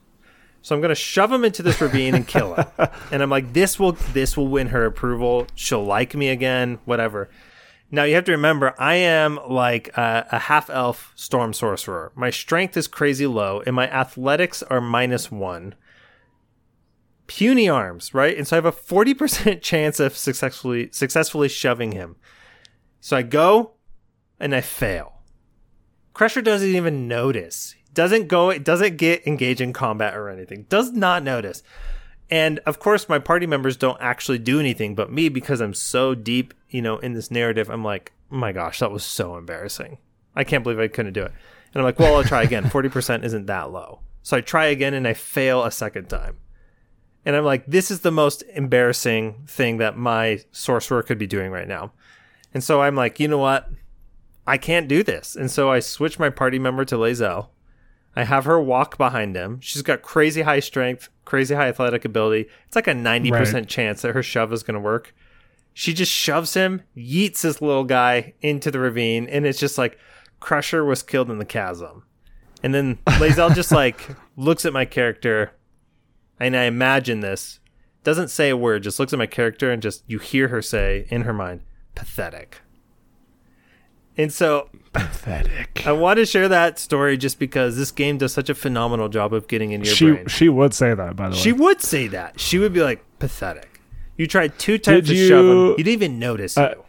[0.63, 2.67] So I'm going to shove him into this ravine and kill him.
[3.13, 5.47] and I'm like, this will this will win her approval.
[5.55, 6.79] She'll like me again.
[6.85, 7.29] Whatever.
[7.91, 12.13] Now you have to remember, I am like a, a half elf storm sorcerer.
[12.15, 15.75] My strength is crazy low, and my athletics are minus one.
[17.27, 18.37] Puny arms, right?
[18.37, 22.17] And so I have a forty percent chance of successfully successfully shoving him.
[23.01, 23.73] So I go,
[24.39, 25.23] and I fail.
[26.13, 27.75] Crusher doesn't even notice.
[27.95, 28.51] Doesn't go.
[28.51, 30.67] It doesn't get engaged in combat or anything.
[30.69, 31.63] Does not notice.
[32.31, 36.15] And of course, my party members don't actually do anything, but me, because I'm so
[36.15, 39.99] deep, you know, in this narrative, I'm like, oh my gosh, that was so embarrassing.
[40.37, 41.33] I can't believe I couldn't do it.
[41.73, 42.65] And I'm like, well, I'll try again.
[42.71, 44.01] 40% isn't that low.
[44.23, 46.37] So I try again and I fail a second time.
[47.25, 51.51] And I'm like, this is the most embarrassing thing that my sorcerer could be doing
[51.51, 51.93] right now.
[52.55, 53.69] And so I'm like, you know what?
[54.47, 55.37] I can't do this.
[55.37, 57.49] And so I switch my party member to Lae'zel.
[58.19, 59.61] I have her walk behind him.
[59.61, 62.49] She's got crazy high strength, crazy high athletic ability.
[62.67, 63.69] It's like a 90% right.
[63.69, 65.15] chance that her shove is going to work.
[65.73, 69.99] She just shoves him, yeets this little guy into the ravine, and it's just like
[70.41, 72.03] Crusher was killed in the chasm.
[72.61, 75.53] And then Lae'zel just like looks at my character,
[76.41, 77.61] and I imagine this.
[78.03, 81.07] Doesn't say a word, just looks at my character, and just you hear her say
[81.09, 81.61] in her mind,
[81.95, 82.63] pathetic.
[84.19, 85.87] And so Pathetic.
[85.87, 89.33] I want to share that story just because this game does such a phenomenal job
[89.33, 90.27] of getting in your She brain.
[90.27, 91.41] she would say that by the way.
[91.41, 92.41] She would say that.
[92.41, 93.81] She would be like, pathetic.
[94.17, 95.51] You tried two times Did to shove him.
[95.57, 96.85] you- You didn't even notice Uh, you.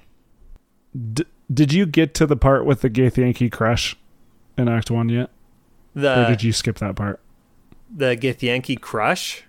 [1.13, 3.93] D- did you get to the part with the Githyanki crèche
[4.57, 5.29] in Act One yet,
[5.95, 7.19] or The did you skip that part?
[7.95, 9.41] the Githyanki crèche.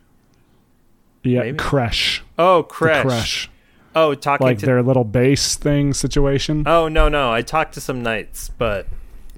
[1.23, 1.57] Yeah, Maybe.
[1.59, 2.23] crush.
[2.39, 3.03] Oh, crush.
[3.03, 3.51] crush.
[3.95, 4.67] Oh, talking Like to.
[4.67, 6.65] their little base thing situation.
[6.67, 7.33] Oh no no!
[7.33, 8.87] I talked to some knights, but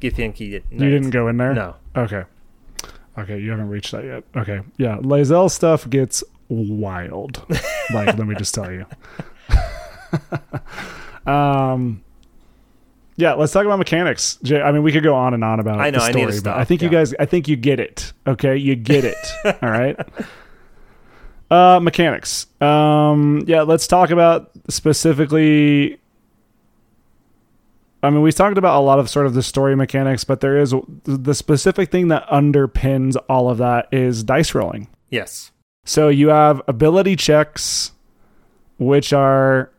[0.00, 1.54] Githyanki you didn't go in there.
[1.54, 1.76] No.
[1.96, 2.24] Okay.
[3.18, 4.24] Okay, you haven't reached that yet.
[4.36, 4.60] Okay.
[4.78, 7.44] Yeah, Lae'zel stuff gets wild.
[7.94, 8.86] like, let me just tell you.
[11.30, 12.02] um
[13.16, 14.38] yeah, let's talk about mechanics.
[14.42, 16.12] Jay, I mean, we could go on and on about I know, the I need
[16.12, 18.12] story, to but stop, I think you guys I think you get it.
[18.26, 18.56] Okay?
[18.56, 19.16] You get it.
[19.62, 19.96] All right?
[21.52, 22.46] Uh mechanics.
[22.60, 25.98] Um yeah, let's talk about specifically
[28.02, 30.58] I mean, we talked about a lot of sort of the story mechanics, but there
[30.58, 30.74] is
[31.04, 34.88] the specific thing that underpins all of that is dice rolling.
[35.10, 35.52] Yes.
[35.84, 37.92] So you have ability checks,
[38.78, 39.70] which are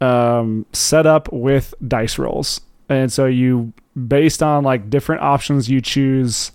[0.00, 3.72] um, set up with dice rolls, and so you
[4.08, 6.52] based on like different options you choose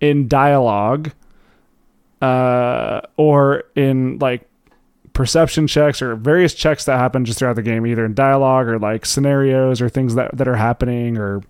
[0.00, 1.12] in dialogue,
[2.22, 4.48] uh, or in like
[5.12, 8.78] perception checks or various checks that happen just throughout the game, either in dialogue or
[8.78, 11.42] like scenarios or things that, that are happening or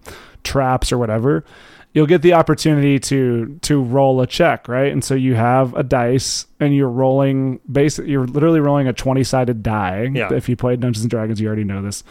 [0.44, 1.44] traps or whatever,
[1.92, 4.92] you'll get the opportunity to to roll a check, right?
[4.92, 9.62] And so you have a dice and you're rolling basic you're literally rolling a 20-sided
[9.62, 10.10] die.
[10.12, 10.32] Yeah.
[10.32, 12.04] If you played Dungeons and Dragons, you already know this.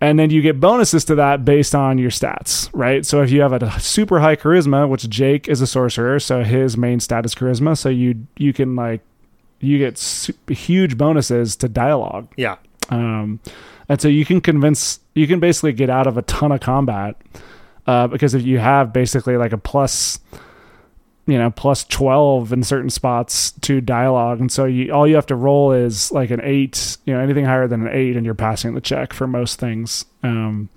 [0.00, 3.04] And then you get bonuses to that based on your stats, right?
[3.04, 6.76] So if you have a super high charisma, which Jake is a sorcerer, so his
[6.76, 9.02] main stat is charisma, so you you can like
[9.60, 12.32] you get super huge bonuses to dialogue.
[12.36, 12.56] Yeah.
[12.88, 13.40] Um,
[13.88, 17.16] and so you can convince, you can basically get out of a ton of combat
[17.86, 20.18] uh, because if you have basically like a plus,
[21.30, 24.40] you know, plus 12 in certain spots to dialogue.
[24.40, 27.44] And so you, all you have to roll is like an eight, you know, anything
[27.44, 30.04] higher than an eight, and you're passing the check for most things.
[30.22, 30.68] Um,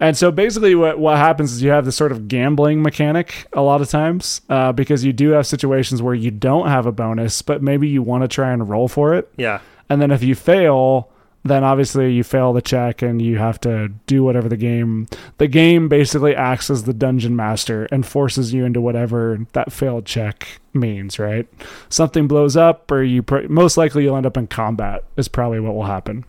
[0.00, 3.62] and so basically, what what happens is you have this sort of gambling mechanic a
[3.62, 7.42] lot of times uh, because you do have situations where you don't have a bonus,
[7.42, 9.32] but maybe you want to try and roll for it.
[9.36, 9.60] Yeah.
[9.88, 11.10] And then if you fail,
[11.48, 15.08] then obviously you fail the check and you have to do whatever the game.
[15.38, 20.06] The game basically acts as the dungeon master and forces you into whatever that failed
[20.06, 21.46] check means, right?
[21.88, 25.04] Something blows up, or you pr- most likely you'll end up in combat.
[25.16, 26.24] Is probably what will happen.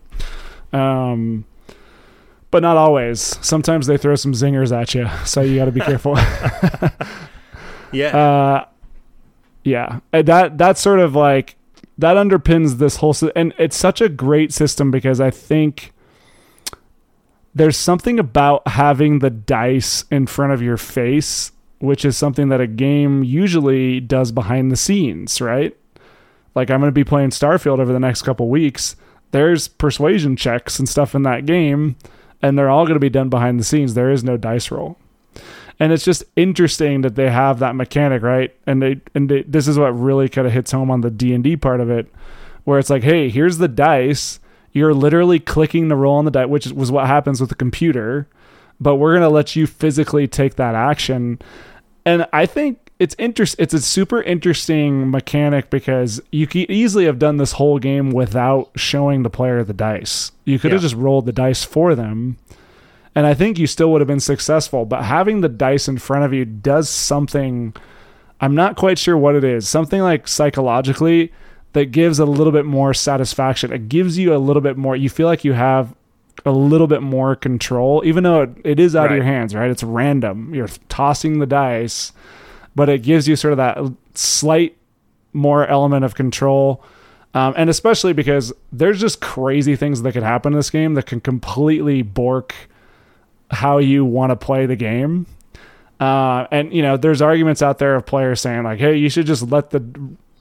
[0.72, 1.44] Um,
[2.50, 3.20] but not always.
[3.44, 6.16] Sometimes they throw some zingers at you, so you got to be careful.
[7.92, 8.16] Yeah.
[8.16, 8.64] Uh,
[9.64, 11.56] yeah, that that's sort of like
[12.00, 15.92] that underpins this whole, and it's such a great system because I think
[17.54, 22.60] there's something about having the dice in front of your face, which is something that
[22.60, 25.76] a game usually does behind the scenes, right?
[26.54, 28.96] Like I'm going to be playing Starfield over the next couple weeks.
[29.32, 31.96] There's persuasion checks and stuff in that game,
[32.40, 33.92] and they're all going to be done behind the scenes.
[33.92, 34.96] There is no dice roll
[35.80, 38.54] and it's just interesting that they have that mechanic right?
[38.66, 41.56] And they and they, this is what really kind of hits home on the d&d
[41.56, 42.06] part of it
[42.64, 44.38] where it's like hey here's the dice.
[44.72, 48.28] You're literally clicking the roll on the die which was what happens with the computer
[48.78, 51.40] but we're going to let you physically take that action.
[52.04, 57.18] And i think it's interest it's a super interesting mechanic because you could easily have
[57.18, 60.32] done this whole game without showing the player the dice.
[60.44, 62.36] You could have just rolled the dice for them
[63.14, 64.84] and I think you still would have been successful.
[64.84, 67.74] But having the dice in front of you does something.
[68.42, 69.68] I'm not quite sure what it is.
[69.68, 71.30] Something like psychologically
[71.72, 73.72] that gives a little bit more satisfaction.
[73.72, 74.96] It gives you a little bit more.
[74.96, 75.94] You feel like you have
[76.46, 79.70] a little bit more control, even though it, it is out of your hands, right?
[79.70, 80.54] It's random.
[80.54, 82.12] You're tossing the dice,
[82.74, 83.78] but it gives you sort of that
[84.14, 84.76] slight
[85.32, 86.82] more element of control.
[87.34, 91.06] Um, and especially because there's just crazy things that could happen in this game that
[91.06, 92.54] can completely bork
[93.50, 95.26] how you want to play the game.
[95.98, 99.26] Uh, and you know, there's arguments out there of players saying like, "Hey, you should
[99.26, 99.84] just let the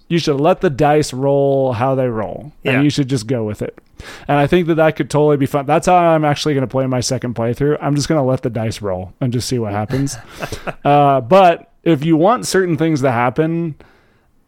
[0.07, 2.74] you should let the dice roll how they roll, Yeah.
[2.74, 3.78] and you should just go with it."
[4.28, 5.66] And I think that that could totally be fun.
[5.66, 7.78] That's how I'm actually going to play my second playthrough.
[7.82, 10.16] I'm just going to let the dice roll and just see what happens.
[10.86, 13.76] uh, but if you want certain things to happen,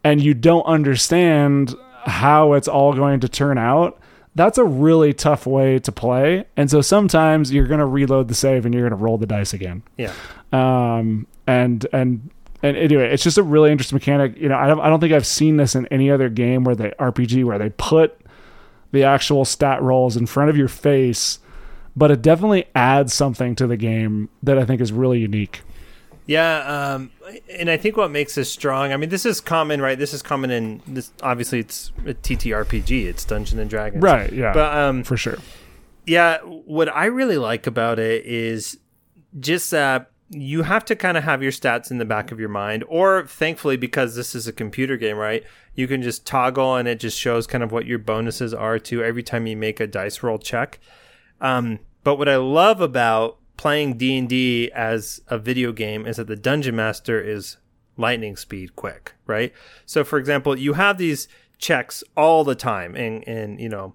[0.04, 4.00] and you don't understand how it's all going to turn out,
[4.34, 6.46] that's a really tough way to play.
[6.56, 9.26] And so sometimes you're going to reload the save and you're going to roll the
[9.26, 9.82] dice again.
[9.96, 10.12] yeah.
[10.52, 12.30] Um, and and
[12.62, 14.36] and anyway, it's just a really interesting mechanic.
[14.36, 16.74] You know, I don't I don't think I've seen this in any other game where
[16.74, 18.18] they RPG where they put
[18.92, 21.38] the actual stat rolls in front of your face
[21.96, 25.62] but it definitely adds something to the game that I think is really unique.
[26.26, 27.10] Yeah, um,
[27.50, 28.92] and I think what makes this strong.
[28.92, 29.98] I mean, this is common, right?
[29.98, 31.10] This is common in this.
[31.22, 33.06] Obviously, it's a TTRPG.
[33.06, 34.52] It's Dungeons and Dragons, Right, yeah.
[34.52, 35.38] But um, for sure.
[36.06, 38.78] yeah, what I really like about it is
[39.40, 42.48] just that you have to kind of have your stats in the back of your
[42.48, 45.42] mind, or thankfully, because this is a computer game, right?
[45.74, 49.02] You can just toggle and it just shows kind of what your bonuses are to
[49.02, 50.78] every time you make a dice roll check.
[51.40, 56.34] Um, but what I love about playing D&D as a video game is that the
[56.34, 57.58] dungeon master is
[57.96, 59.52] lightning speed quick, right?
[59.86, 63.94] So for example, you have these checks all the time and and you know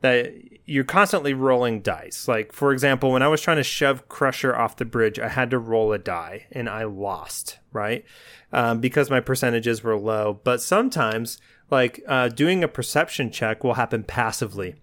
[0.00, 0.32] that
[0.64, 2.26] you're constantly rolling dice.
[2.26, 5.48] Like for example, when I was trying to shove Crusher off the bridge, I had
[5.50, 8.04] to roll a die and I lost, right?
[8.52, 10.40] Um, because my percentages were low.
[10.42, 11.38] But sometimes,
[11.70, 14.74] like uh, doing a perception check will happen passively,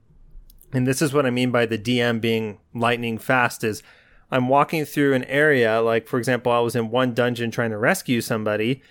[0.72, 3.66] and this is what I mean by the DM being lightning fast.
[3.66, 3.84] Is
[4.32, 7.78] I'm walking through an area, like for example, I was in one dungeon trying to
[7.78, 8.82] rescue somebody,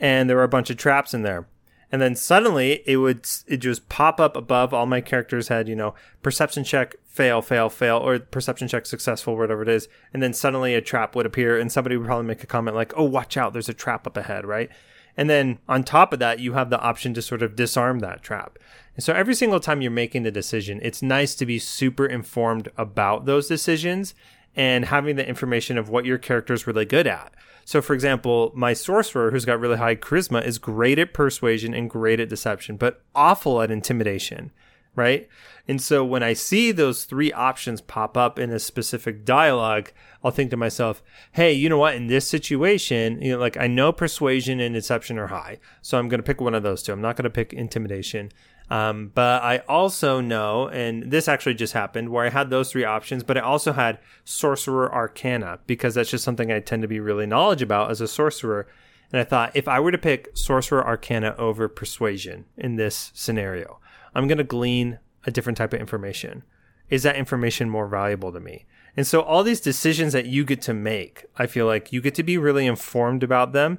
[0.00, 1.46] and there were a bunch of traps in there.
[1.92, 5.76] And then suddenly it would it just pop up above all my characters head you
[5.76, 9.88] know perception check fail fail fail or perception check successful whatever it is.
[10.12, 12.92] And then suddenly a trap would appear and somebody would probably make a comment like
[12.96, 14.68] oh watch out there's a trap up ahead right?
[15.16, 18.22] And then on top of that you have the option to sort of disarm that
[18.22, 18.58] trap.
[18.96, 22.68] And so every single time you're making the decision it's nice to be super informed
[22.76, 24.12] about those decisions
[24.56, 27.32] and having the information of what your character is really good at
[27.66, 31.90] so, for example, my sorcerer, who's got really high charisma, is great at persuasion and
[31.90, 34.52] great at deception, but awful at intimidation,
[34.94, 35.28] right?
[35.66, 39.90] And so when I see those three options pop up in a specific dialogue,
[40.22, 41.02] I'll think to myself,
[41.32, 41.96] hey, you know what?
[41.96, 45.58] In this situation, you know, like I know persuasion and deception are high.
[45.82, 46.92] So I'm going to pick one of those two.
[46.92, 48.30] I'm not going to pick intimidation.
[48.68, 52.84] Um, but I also know, and this actually just happened, where I had those three
[52.84, 56.98] options, but I also had Sorcerer Arcana because that's just something I tend to be
[56.98, 58.66] really knowledgeable about as a sorcerer.
[59.12, 63.78] And I thought if I were to pick Sorcerer Arcana over Persuasion in this scenario,
[64.14, 66.42] I'm going to glean a different type of information.
[66.90, 68.66] Is that information more valuable to me?
[68.96, 72.14] And so all these decisions that you get to make, I feel like you get
[72.16, 73.78] to be really informed about them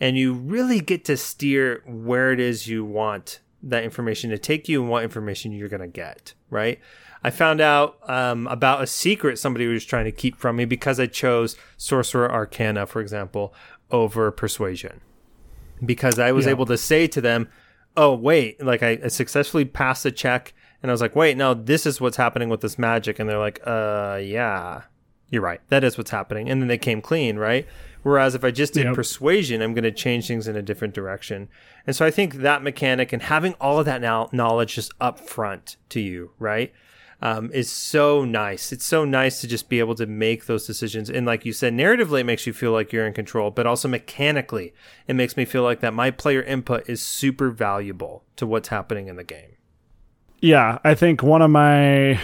[0.00, 4.68] and you really get to steer where it is you want that information to take
[4.68, 6.78] you and what information you're going to get, right?
[7.22, 11.00] I found out um, about a secret somebody was trying to keep from me because
[11.00, 13.52] I chose Sorcerer Arcana, for example,
[13.90, 15.00] over Persuasion.
[15.84, 16.52] Because I was yeah.
[16.52, 17.48] able to say to them,
[17.96, 20.54] oh, wait, like I, I successfully passed the check.
[20.82, 23.18] And I was like, wait, no, this is what's happening with this magic.
[23.18, 24.82] And they're like, uh, yeah,
[25.30, 25.60] you're right.
[25.68, 26.48] That is what's happening.
[26.48, 27.66] And then they came clean, right?
[28.02, 28.94] Whereas if I just did yep.
[28.94, 31.48] persuasion, I'm going to change things in a different direction.
[31.86, 35.18] And so I think that mechanic and having all of that now knowledge just up
[35.18, 36.72] front to you, right?
[37.20, 38.70] Um, is so nice.
[38.70, 41.10] It's so nice to just be able to make those decisions.
[41.10, 43.88] And like you said, narratively, it makes you feel like you're in control, but also
[43.88, 44.72] mechanically,
[45.08, 49.08] it makes me feel like that my player input is super valuable to what's happening
[49.08, 49.56] in the game.
[50.40, 52.20] Yeah, I think one of my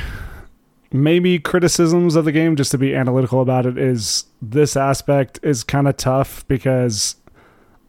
[0.94, 5.64] maybe criticisms of the game, just to be analytical about it, is this aspect is
[5.64, 7.16] kind of tough because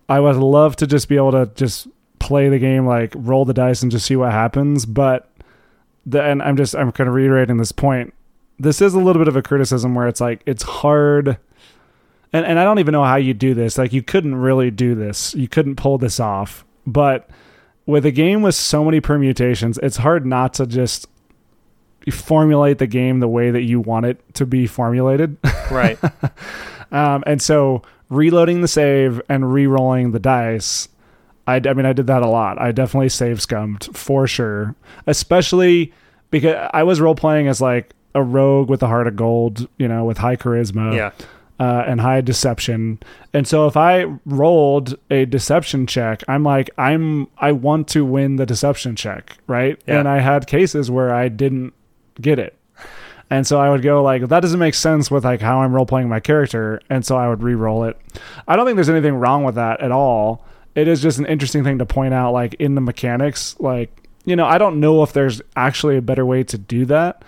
[0.09, 1.87] I would love to just be able to just
[2.17, 4.87] play the game, like roll the dice and just see what happens.
[4.87, 5.29] But
[6.03, 8.11] the, and I'm just I'm kind of reiterating this point.
[8.57, 11.37] This is a little bit of a criticism where it's like it's hard.
[12.33, 13.77] And, and I don't even know how you do this.
[13.77, 15.35] Like you couldn't really do this.
[15.35, 16.65] You couldn't pull this off.
[16.87, 17.29] But
[17.85, 21.07] with a game with so many permutations, it's hard not to just
[22.11, 25.37] formulate the game the way that you want it to be formulated.
[25.71, 25.97] Right.
[26.91, 30.87] um, and so reloading the save and re-rolling the dice.
[31.47, 32.59] I, I mean, I did that a lot.
[32.59, 34.75] I definitely save scummed for sure,
[35.05, 35.93] especially
[36.31, 39.87] because I was role playing as like a rogue with a heart of gold, you
[39.87, 40.95] know, with high charisma.
[40.95, 41.11] Yeah.
[41.57, 42.99] Uh, and high deception.
[43.33, 48.35] And so if I rolled a deception check, I'm like, I'm I want to win
[48.35, 49.81] the deception check, right?
[49.87, 49.99] Yeah.
[49.99, 51.73] And I had cases where I didn't
[52.19, 52.57] get it.
[53.29, 55.85] And so I would go like that doesn't make sense with like how I'm role
[55.85, 57.99] playing my character, and so I would re-roll it.
[58.47, 60.45] I don't think there's anything wrong with that at all.
[60.75, 64.35] It is just an interesting thing to point out like in the mechanics like you
[64.35, 67.23] know, I don't know if there's actually a better way to do that,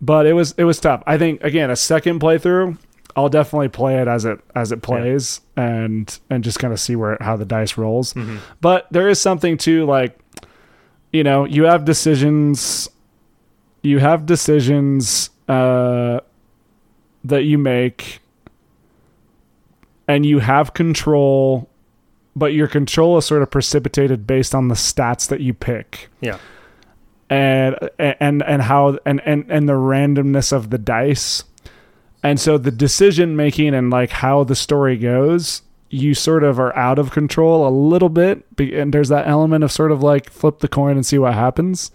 [0.00, 1.02] but it was it was tough.
[1.06, 2.78] I think again, a second playthrough,
[3.14, 5.68] I'll definitely play it as it as it plays yeah.
[5.68, 8.14] and and just kind of see where how the dice rolls.
[8.14, 8.38] Mm-hmm.
[8.60, 10.18] But there is something to like
[11.12, 12.88] you know, you have decisions
[13.82, 16.20] you have decisions uh,
[17.24, 18.20] that you make
[20.08, 21.70] and you have control
[22.36, 26.08] but your control is sort of precipitated based on the stats that you pick.
[26.20, 26.38] Yeah.
[27.28, 31.44] And and and how and and and the randomness of the dice.
[32.22, 35.62] And so the decision making and like how the story goes
[35.92, 39.72] you sort of are out of control a little bit and there's that element of
[39.72, 41.90] sort of like flip the coin and see what happens.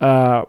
[0.00, 0.44] Uh,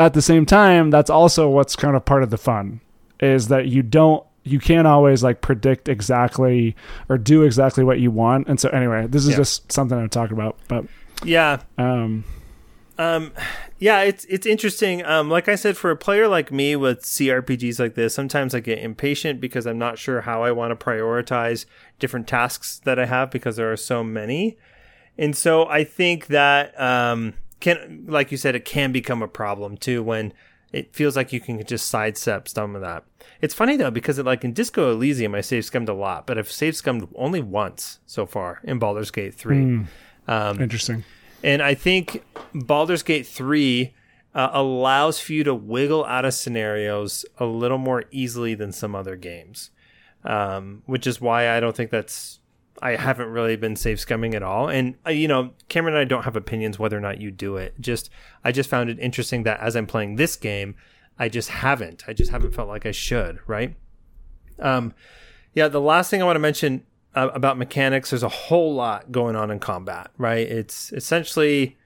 [0.00, 2.80] at the same time that's also what's kind of part of the fun
[3.20, 6.74] is that you don't you can't always like predict exactly
[7.08, 9.36] or do exactly what you want and so anyway this is Yeah.
[9.36, 10.84] just something i'm talking about but
[11.22, 11.58] Yeah.
[11.78, 12.24] um
[12.98, 13.32] Um,
[13.78, 15.02] yeah, it's it's interesting.
[15.06, 18.60] Um, like I said, for a player like me with CRPGs like this, sometimes I
[18.60, 21.64] get impatient because I'm not sure how I want to prioritize
[21.98, 24.58] different tasks that I have because there are so many,
[25.16, 29.76] and so I think that um, can like you said, it can become a problem
[29.76, 30.32] too when
[30.72, 33.04] it feels like you can just sidestep some of that.
[33.40, 36.38] It's funny though because it, like in Disco Elysium, I save scummed a lot, but
[36.38, 39.86] I've save scummed only once so far in Baldur's Gate three.
[40.28, 41.04] Um, interesting
[41.42, 42.22] and I think
[42.54, 43.94] Baldur's Gate 3
[44.34, 48.94] uh, allows for you to wiggle out of scenarios a little more easily than some
[48.94, 49.70] other games,
[50.24, 52.39] um, which is why I don't think that's.
[52.82, 54.68] I haven't really been save scumming at all.
[54.68, 57.56] And, uh, you know, Cameron and I don't have opinions whether or not you do
[57.56, 57.74] it.
[57.80, 58.10] Just,
[58.44, 60.74] I just found it interesting that as I'm playing this game,
[61.18, 62.04] I just haven't.
[62.08, 63.76] I just haven't felt like I should, right?
[64.58, 64.94] Um,
[65.54, 69.12] yeah, the last thing I want to mention uh, about mechanics, there's a whole lot
[69.12, 70.46] going on in combat, right?
[70.46, 71.76] It's essentially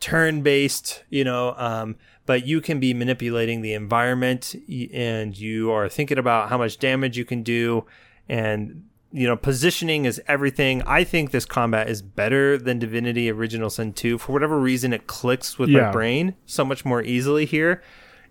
[0.00, 1.96] turn based, you know, um,
[2.26, 4.54] but you can be manipulating the environment
[4.92, 7.86] and you are thinking about how much damage you can do.
[8.28, 10.82] And, you know, positioning is everything.
[10.82, 14.18] I think this combat is better than Divinity Original Sin 2.
[14.18, 17.82] For whatever reason, it clicks with my brain so much more easily here.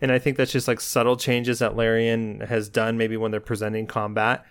[0.01, 3.39] And I think that's just like subtle changes that Larian has done maybe when they're
[3.39, 4.45] presenting combat.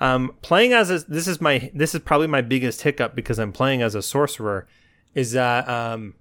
[0.00, 3.52] Um, playing as a, this is my this is probably my biggest hiccup because I'm
[3.52, 4.66] playing as a sorcerer,
[5.14, 6.14] is that um,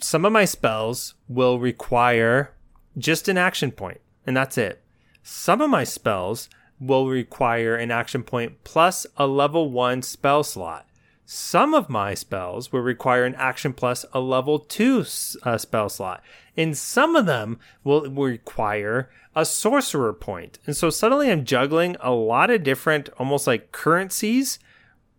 [0.00, 2.52] some of my spells will require
[2.98, 4.82] just an action point, and that's it.
[5.22, 6.50] Some of my spells
[6.80, 10.86] will require an action point plus a level one spell slot.
[11.26, 15.04] Some of my spells will require an action plus a level two
[15.42, 16.22] uh, spell slot.
[16.56, 20.58] And some of them will require a sorcerer point.
[20.66, 24.58] And so suddenly I'm juggling a lot of different, almost like currencies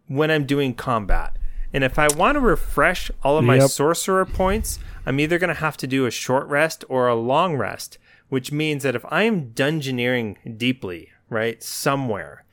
[0.08, 1.36] when I'm doing combat.
[1.74, 3.70] And if I want to refresh all of my Yep.
[3.72, 7.58] sorcerer points, I'm either going to have to do a short rest or a long
[7.58, 7.98] rest,
[8.30, 12.46] which means that if I am dungeoneering deeply, right, somewhere,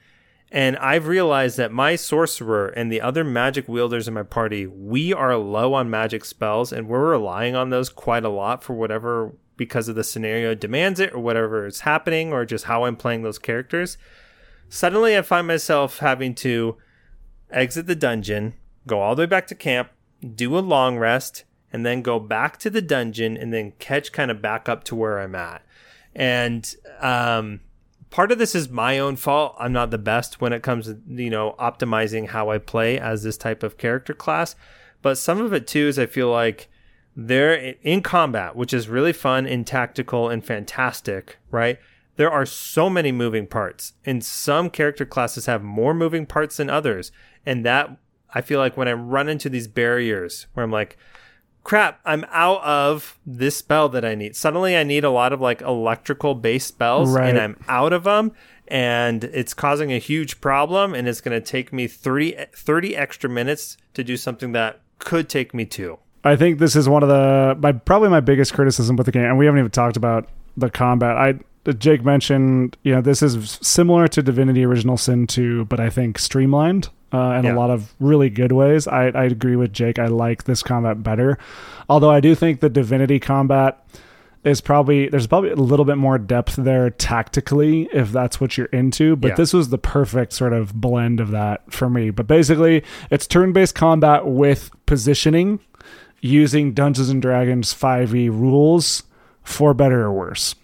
[0.55, 5.11] and I've realized that my sorcerer and the other magic wielders in my party, we
[5.11, 9.35] are low on magic spells and we're relying on those quite a lot for whatever
[9.57, 13.23] because of the scenario demands it or whatever is happening or just how I'm playing
[13.23, 13.97] those characters.
[14.69, 16.77] Suddenly I find myself having to
[17.51, 18.53] exit the dungeon,
[18.87, 19.89] go all the way back to camp,
[20.35, 24.31] do a long rest, and then go back to the dungeon and then catch kind
[24.31, 25.63] of back up to where I'm at.
[26.15, 27.61] And um,
[28.13, 29.57] part of this is my own fault.
[29.59, 33.25] I'm not the best when it comes to, you know, optimizing how I play as
[33.25, 34.55] this type of character class.
[35.01, 36.69] But some of it too is I feel like
[37.17, 41.79] they're in combat, which is really fun and tactical and fantastic, right?
[42.17, 46.71] There are so many moving parts, and some character classes have more moving parts than
[46.71, 47.11] others.
[47.45, 47.97] And that
[48.35, 50.97] I feel like when I run into these barriers where I'm like,
[51.65, 54.37] crap, I'm out of this spell that I need.
[54.37, 57.29] Suddenly I need a lot of like electrical based spells Right.
[57.31, 58.33] and I'm out of them
[58.69, 63.29] and it's causing a huge problem and it's going to take me 30, 30 extra
[63.31, 65.99] minutes to do something that could take me two.
[66.25, 69.25] I think this is one of the my probably my biggest criticism with the game,
[69.25, 71.17] and we haven't even talked about the combat.
[71.17, 71.41] I
[71.79, 76.19] Jake mentioned, you know, this is similar to Divinity Original Sin 2, but I think
[76.19, 77.55] streamlined uh, in Yeah.
[77.55, 78.89] a lot of really good ways.
[78.89, 79.99] I, I agree with Jake.
[79.99, 81.39] I like this combat better,
[81.89, 83.85] although I do think the Divinity combat
[84.45, 88.67] is probably there's probably a little bit more depth there tactically if that's what you're
[88.73, 89.35] into but Yeah.
[89.37, 93.77] this was the perfect sort of blend of that for me but basically it's turn-based
[93.77, 95.61] combat with positioning
[96.21, 99.05] using Dungeons and Dragons 5e rules
[99.45, 100.57] for better or worse.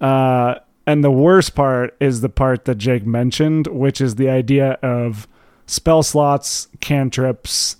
[0.00, 0.56] Uh,
[0.86, 5.28] and the worst part is the part that Jake mentioned, which is the idea of
[5.66, 7.76] spell slots, cantrips,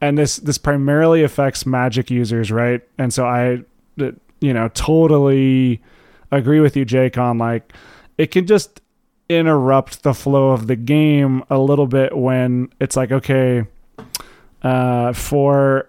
[0.00, 2.82] and this this primarily affects magic users, right?
[2.98, 3.62] And so I,
[4.00, 5.80] uh, you know, totally
[6.30, 7.72] agree with you, Jake, on like
[8.18, 8.80] it can just
[9.28, 13.64] interrupt the flow of the game a little bit when it's like okay
[14.62, 15.88] uh, for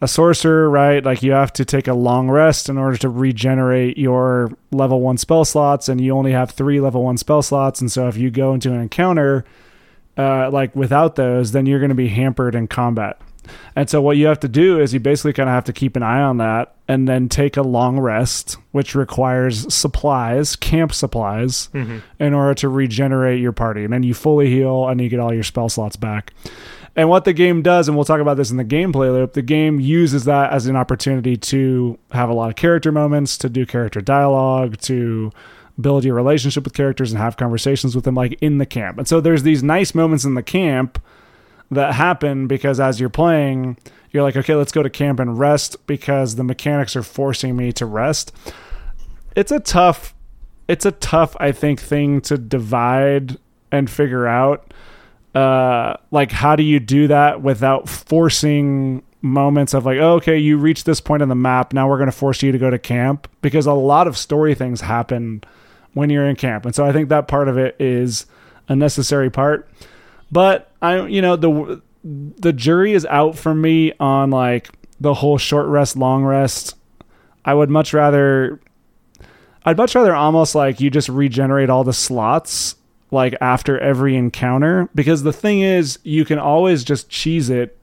[0.00, 1.04] a sorcerer, right?
[1.04, 5.18] Like you have to take a long rest in order to regenerate your level one
[5.18, 7.80] spell slots, and you only have three level one spell slots.
[7.80, 9.44] And so if you go into an encounter,
[10.16, 13.20] uh, like without those, then you're going to be hampered in combat.
[13.74, 15.96] And so what you have to do is you basically kind of have to keep
[15.96, 21.68] an eye on that and then take a long rest, which requires supplies, camp supplies,
[21.72, 21.98] Mm-hmm.
[22.22, 23.82] in order to regenerate your party.
[23.84, 26.32] And then you fully heal and you get all your spell slots back.
[26.96, 29.42] And what the game does, and we'll talk about this in the gameplay loop, the
[29.42, 33.64] game uses that as an opportunity to have a lot of character moments, to do
[33.64, 35.30] character dialogue, to
[35.80, 38.98] build your relationship with characters and have conversations with them like in the camp.
[38.98, 41.00] And so there's these nice moments in the camp
[41.70, 43.78] that happen because as you're playing,
[44.10, 47.72] you're like, okay, let's go to camp and rest because the mechanics are forcing me
[47.72, 48.32] to rest.
[49.36, 50.14] It's a tough
[50.70, 53.38] it's a tough, I think, thing to divide
[53.72, 54.72] and figure out.
[55.34, 60.56] Uh like how do you do that without forcing moments of like, oh, okay, you
[60.56, 63.28] reached this point on the map, now we're gonna force you to go to camp.
[63.42, 65.42] Because a lot of story things happen
[65.94, 66.64] when you're in camp.
[66.64, 68.26] And so I think that part of it is
[68.68, 69.68] a necessary part.
[70.32, 74.70] But I you know, the the jury is out for me on like
[75.00, 76.76] the whole short rest, long rest.
[77.44, 78.60] I would much rather
[79.64, 82.76] I'd much rather almost like you just regenerate all the slots
[83.10, 84.88] like after every encounter.
[84.94, 87.76] Because the thing is you can always just cheese it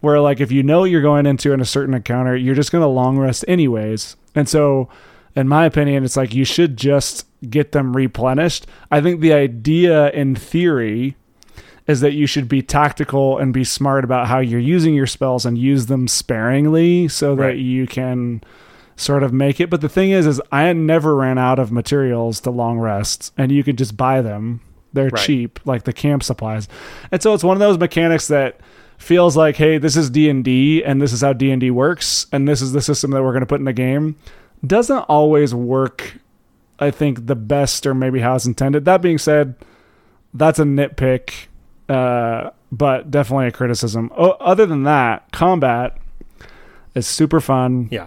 [0.00, 2.82] where like if you know you're going into in a certain encounter you're just going
[2.82, 4.16] to long rest anyways.
[4.34, 4.88] And so
[5.34, 8.66] in my opinion it's like you should just get them replenished.
[8.90, 11.16] I think the idea in theory
[11.86, 15.44] is that you should be tactical and be smart about how you're using your spells
[15.44, 18.42] and use them sparingly so that you can
[18.96, 19.70] sort of make it.
[19.70, 23.50] But the thing is, is I never ran out of materials to long rest, and
[23.50, 24.60] you could just buy them.
[24.92, 25.16] They're Right.
[25.24, 26.68] cheap, like the camp supplies.
[27.10, 28.60] And so it's one of those mechanics that
[28.96, 31.70] feels like, hey, this is D and D, and this is how D and D
[31.70, 34.14] works, and this is the system that we're going to put in the game.
[34.64, 36.18] Doesn't always work.
[36.78, 38.84] I think the best, or maybe how it's intended.
[38.84, 39.54] That being said,
[40.32, 41.46] that's a nitpick,
[41.88, 44.10] uh, but definitely a criticism.
[44.16, 45.96] Other than that, combat
[46.94, 47.88] is super fun.
[47.90, 48.06] Yeah.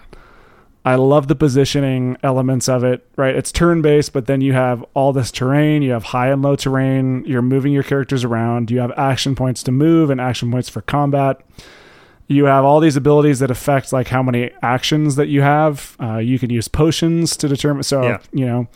[0.87, 3.35] I love the positioning elements of it, right?
[3.35, 6.55] It's turn based, but then you have all this terrain, you have high and low
[6.55, 10.69] terrain, you're moving your characters around, you have action points to move and action points
[10.69, 11.41] for combat.
[12.27, 15.95] You have all these abilities that affect like how many actions that you have.
[15.99, 17.83] Uh, you can use potions to determine.
[17.83, 18.17] So Yeah.
[18.31, 18.67] you know,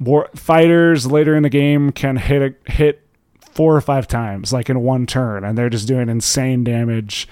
[0.00, 3.02] war fighters later in the game can hit a, hit
[3.52, 7.28] four or five times, like in one turn, and they're just doing insane damage.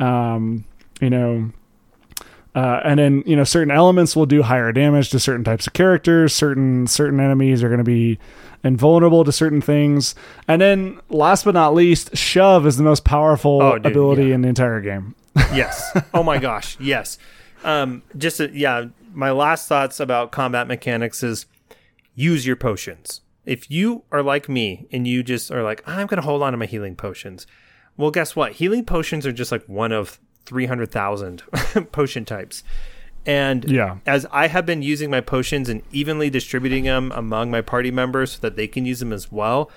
[0.00, 0.64] Um,
[1.00, 1.50] you know,
[2.54, 5.72] uh, and then you know certain elements will do higher damage to certain types of
[5.72, 6.34] characters.
[6.34, 8.18] Certain certain enemies are going to be
[8.64, 10.14] invulnerable to certain things.
[10.48, 14.34] And then last but not least, shove is the most powerful Oh, dude, ability yeah.
[14.34, 15.14] in the entire game.
[15.54, 15.96] yes.
[16.12, 16.78] Oh my gosh.
[16.80, 17.18] Yes.
[17.64, 18.86] Um, just yeah.
[19.12, 21.46] My last thoughts about combat mechanics is
[22.14, 23.22] use your potions.
[23.46, 26.56] If you are like me and you just are like, I'm gonna hold on to
[26.58, 27.46] my healing potions.
[27.96, 28.52] Well, guess what?
[28.52, 31.42] Healing potions are just like one of three hundred thousand
[31.92, 32.62] potion types.
[33.26, 33.98] And Yeah.
[34.06, 38.32] as I have been using my potions and evenly distributing them among my party members
[38.32, 39.70] so that they can use them as well,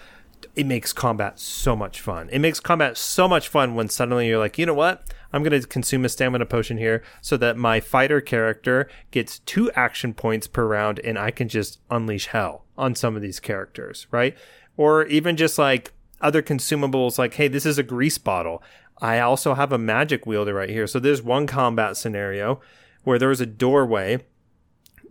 [0.55, 2.29] it makes combat so much fun.
[2.31, 5.13] It makes combat so much fun when suddenly you're like, you know what?
[5.33, 9.71] I'm going to consume a stamina potion here so that my fighter character gets two
[9.71, 14.05] action points per round and I can just unleash hell on some of these characters,
[14.11, 14.37] right?
[14.77, 15.91] Or even just like
[16.21, 18.61] other consumables, like, hey, this is a grease bottle.
[19.03, 20.87] I also have a magic wielder right here.
[20.87, 22.61] So there's one combat scenario
[23.03, 24.23] where there was a doorway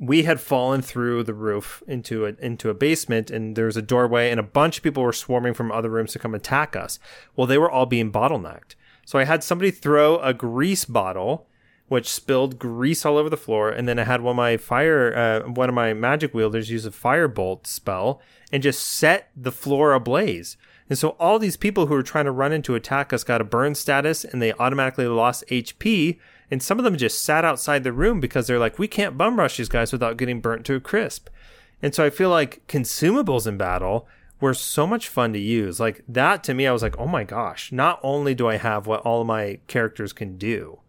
[0.01, 3.83] we had fallen through the roof into a into a basement and there was a
[3.83, 6.99] doorway and a bunch of people were swarming from other rooms to come attack us.
[7.37, 8.75] Well, they were all being bottlenecked.
[9.05, 11.47] So I had somebody throw a grease bottle
[11.87, 15.15] which spilled grease all over the floor and then I had one of my fire
[15.15, 18.21] uh, one of my magic wielders use a firebolt spell
[18.51, 20.57] and just set the floor ablaze.
[20.93, 23.41] And so all these people who were trying to run in to attack us got
[23.41, 26.19] a burn status and they automatically lost HP.
[26.51, 29.39] And some of them just sat outside the room because they're like, we can't bum
[29.39, 31.31] rush these guys without getting burnt to a crisp.
[31.81, 34.07] And so I feel like consumables in battle
[34.39, 35.81] were so much fun to use.
[35.81, 38.87] Like that to me, I was like, oh my gosh, not only do I have
[38.87, 40.81] what all my characters can do,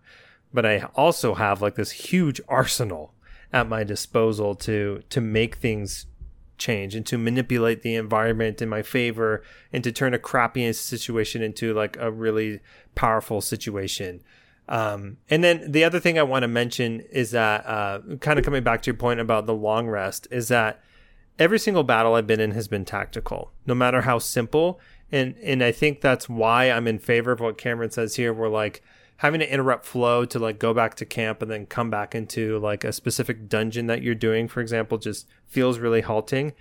[0.54, 3.14] but I also have like this huge arsenal
[3.54, 6.08] at my disposal to to make things
[6.64, 9.43] change and to manipulate the environment in my favor
[9.74, 12.59] and to turn a crappy situation into like a really
[12.95, 14.22] powerful situation.
[14.70, 18.45] Um, and then the other thing I want to mention is that, uh, kind of
[18.45, 20.82] coming back to your point about the long rest, is that
[21.38, 24.80] every single battle I've been in has been tactical, no matter how simple.
[25.11, 28.34] And and I think that's why I'm in favor of what Cameron says here.
[28.34, 28.82] We're like
[29.18, 32.59] having to interrupt flow to like go back to camp and then come back into
[32.59, 36.53] like a specific dungeon that you're doing, for example, just feels really halting.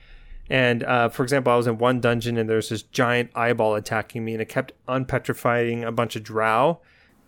[0.50, 4.24] And uh, for example, I was in one dungeon and there's this giant eyeball attacking
[4.24, 6.80] me, and it kept unpetrifying a bunch of drow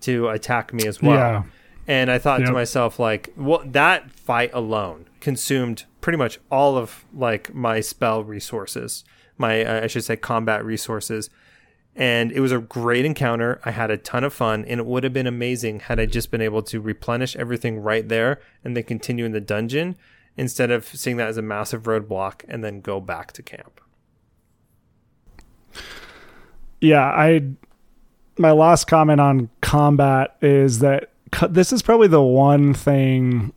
[0.02, 1.14] to attack me as well.
[1.14, 1.42] Yeah.
[1.86, 7.04] And I thought to myself, like, well, that fight alone consumed pretty much all of
[7.14, 9.04] like my spell resources,
[9.38, 11.30] my uh, I should say combat resources.
[11.96, 13.60] And it was a great encounter.
[13.64, 16.30] I had a ton of fun, and it would have been amazing had I just
[16.30, 19.96] been able to replenish everything right there and then continue in the dungeon
[20.36, 23.80] instead of seeing that as a massive roadblock and then go back to camp.
[26.80, 27.42] Yeah, I
[28.36, 31.10] my last comment on combat is that
[31.48, 33.52] this is probably the one thing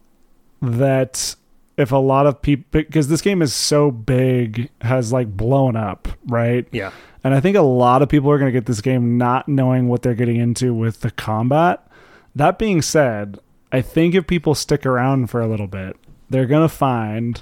[0.61, 1.35] that
[1.77, 6.07] if a lot of people because this game is so big has like blown up,
[6.25, 6.67] right?
[6.71, 6.91] Yeah.
[7.23, 9.87] And I think a lot of people are going to get this game not knowing
[9.87, 11.87] what they're getting into with the combat.
[12.35, 13.39] That being said,
[13.71, 15.97] I think if people stick around for a little bit,
[16.29, 17.41] they're going to find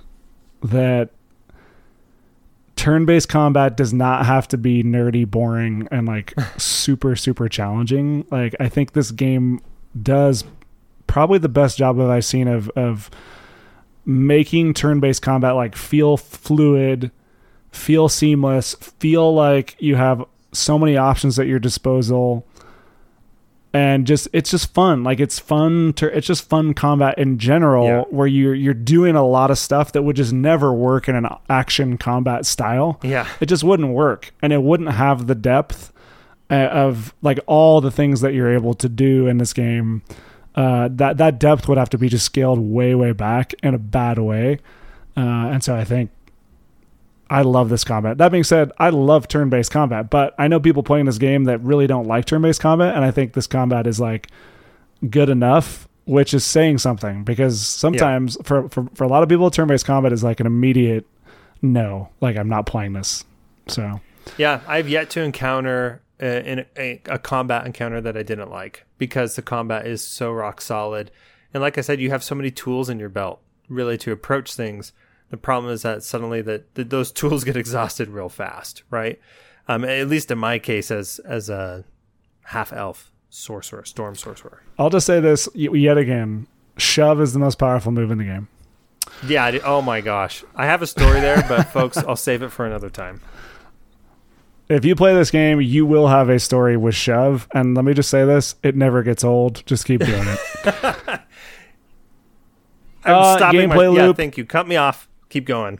[0.63, 1.11] that
[2.75, 8.25] turn-based combat does not have to be nerdy, boring and like super super challenging.
[8.31, 9.61] Like I think this game
[10.01, 10.43] does
[11.07, 13.09] probably the best job that I've seen of of
[14.05, 17.11] making turn-based combat like feel fluid,
[17.71, 22.45] feel seamless, feel like you have so many options at your disposal.
[23.73, 25.03] And just it's just fun.
[25.03, 28.01] Like it's fun to it's just fun combat in general Yeah.
[28.09, 31.27] where you're you're doing a lot of stuff that would just never work in an
[31.49, 33.27] action combat style Yeah.
[33.41, 35.91] it just wouldn't work and it wouldn't have the depth
[36.49, 40.03] uh, of like all the things that you're able to do in this game
[40.55, 43.77] uh, that that depth would have to be just scaled way way back in a
[43.77, 44.59] bad way.
[45.17, 46.09] Uh, and so i think
[47.29, 48.17] i love this combat.
[48.17, 51.61] That being said i love turn-based combat but i know people playing this game that
[51.61, 54.27] really don't like turn-based combat and i think this combat is like
[55.09, 59.49] good enough which is saying something because sometimes for, for for a lot of people
[59.49, 61.05] turn-based combat is like an immediate
[61.61, 63.23] no like i'm not playing this.
[63.67, 63.99] So
[64.37, 69.35] Yeah, I've yet to encounter in a, a combat encounter that I didn't like because
[69.35, 71.11] the combat is so rock solid.
[71.53, 74.53] And like I said, you have so many tools in your belt really to approach
[74.55, 74.93] things.
[75.29, 79.19] The problem is that suddenly that that those tools get exhausted real fast, right?
[79.67, 81.83] Um, at least in my case, as as a
[82.43, 84.61] half elf sorcerer, storm sorcerer.
[84.79, 86.47] i'll just say this yet again
[86.77, 88.47] shove is the most powerful move in the game
[89.27, 89.43] Yeah.
[89.45, 92.65] I oh my gosh, I have a story there, but folks, I'll save it for
[92.65, 93.19] another time.
[94.69, 97.93] If you play this game you will have a story with shove and let me
[97.93, 100.39] just say this it never gets old just keep doing it
[103.03, 103.69] I'm Uh, stopping.
[103.69, 104.17] My, gameplay yeah, loop.
[104.17, 104.45] thank you.
[104.45, 105.07] Cut me off.
[105.29, 105.79] Keep going.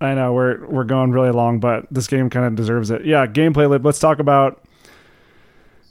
[0.00, 3.06] I know we're we're going really long, but this game kind of deserves it.
[3.06, 3.82] Yeah, gameplay loop.
[3.84, 4.62] Let's talk about.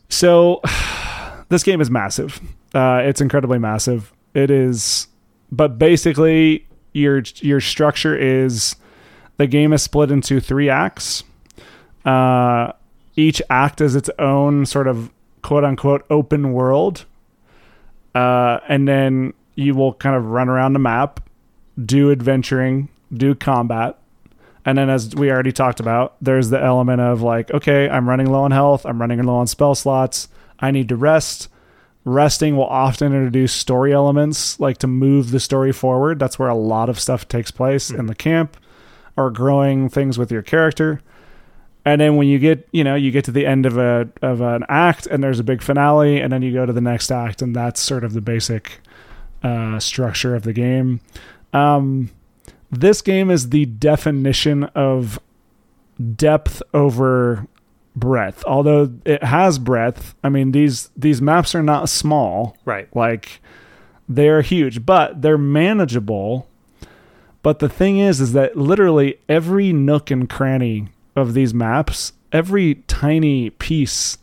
[0.09, 0.61] So,
[1.49, 2.39] this game is massive.
[2.73, 4.13] Uh, it's incredibly massive.
[4.35, 5.07] It is,
[5.51, 8.75] but basically, your your structure is
[9.37, 11.23] the game is split into three acts.
[12.07, 12.71] Uh,
[13.17, 17.05] each act is its own sort of quote unquote open world,
[18.15, 21.19] uh, and then you will kind of run around the map,
[21.83, 23.99] do adventuring, do combat.
[24.63, 28.31] And then, as we already talked about, there's the element of like, okay, I'm running
[28.31, 30.29] low on health, I'm running low on spell slots,
[30.59, 31.49] I need to rest.
[32.05, 36.19] Resting will often introduce story elements, like to move the story forward.
[36.19, 38.55] That's where a lot of stuff takes place in the camp,
[39.17, 41.01] or growing things with your character.
[41.87, 44.41] And then when you get, you know, you get to the end of a of
[44.41, 47.41] an act, and there's a big finale, and then you go to the next act,
[47.41, 48.81] and that's sort of the basic
[49.41, 50.99] uh, structure of the game.
[51.53, 52.09] Um,
[52.69, 55.17] this game is the definition of
[56.17, 57.47] depth over
[57.95, 58.43] breadth.
[58.45, 62.57] Although it has breadth, I mean these these maps are not small.
[62.65, 62.93] Right.
[62.93, 63.39] Like
[64.09, 66.49] they're huge, but they're manageable.
[67.43, 72.75] But the thing is is that literally every nook and cranny of these maps, every
[72.87, 74.17] tiny piece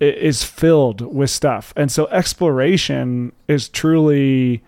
[0.00, 1.72] is filled with stuff.
[1.76, 4.62] And so exploration is truly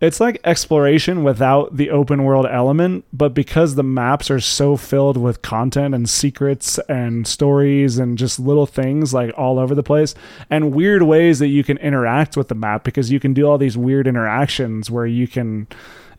[0.00, 5.16] it's like exploration without the open world element, but because the maps are so filled
[5.16, 10.14] with content and secrets and stories and just little things like all over the place
[10.50, 13.56] and weird ways that you can interact with the map because you can do all
[13.56, 15.66] these weird interactions where you can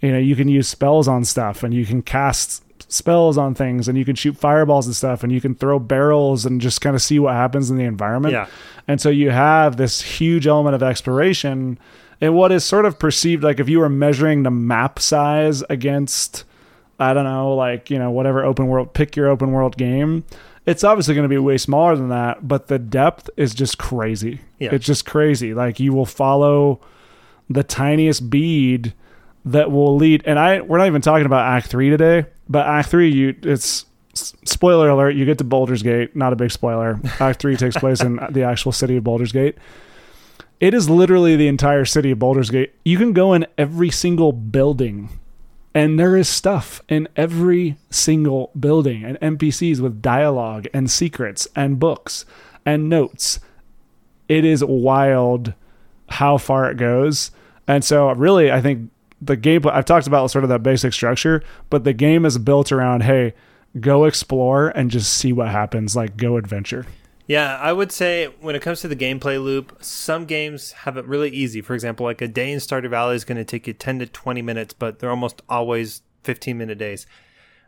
[0.01, 3.87] you know, you can use spells on stuff and you can cast spells on things
[3.87, 6.95] and you can shoot fireballs and stuff and you can throw barrels and just kind
[6.95, 8.33] of see what happens in the environment.
[8.33, 8.47] Yeah.
[8.87, 11.79] And so you have this huge element of exploration
[12.21, 16.43] and what is sort of perceived like if you were measuring the map size against
[16.97, 20.23] I don't know, like, you know, whatever open world pick your open world game,
[20.65, 24.41] it's obviously going to be way smaller than that, but the depth is just crazy.
[24.59, 24.69] Yeah.
[24.73, 25.53] It's just crazy.
[25.53, 26.79] Like you will follow
[27.49, 28.93] the tiniest bead
[29.43, 32.89] that will lead and I we're not even talking about act 3 today, but act
[32.89, 36.99] 3 you it's spoiler alert, you get to Baldur's Gate, not a big spoiler.
[37.19, 39.57] Act 3 takes place in the actual city of Baldur's Gate.
[40.59, 42.73] It is literally the entire city of Baldur's Gate.
[42.85, 45.09] You can go in every single building
[45.75, 51.77] and there is stuff in every single building and NPCs with dialogue and secrets and
[51.77, 52.25] books
[52.65, 53.41] and notes.
[54.29, 55.53] It is wild
[56.07, 57.31] how far it goes.
[57.67, 58.89] And so, really, I think
[59.21, 62.71] the gameplay, I've talked about sort of that basic structure, but the game is built
[62.71, 63.33] around hey,
[63.79, 65.95] go explore and just see what happens.
[65.95, 66.85] Like, go adventure.
[67.27, 71.05] Yeah, I would say when it comes to the gameplay loop, some games have it
[71.05, 71.59] really easy.
[71.61, 74.05] For example, like a day in Stardew Valley is going to take you 10 to
[74.05, 77.07] 20 minutes, but they're almost always 15 minute days.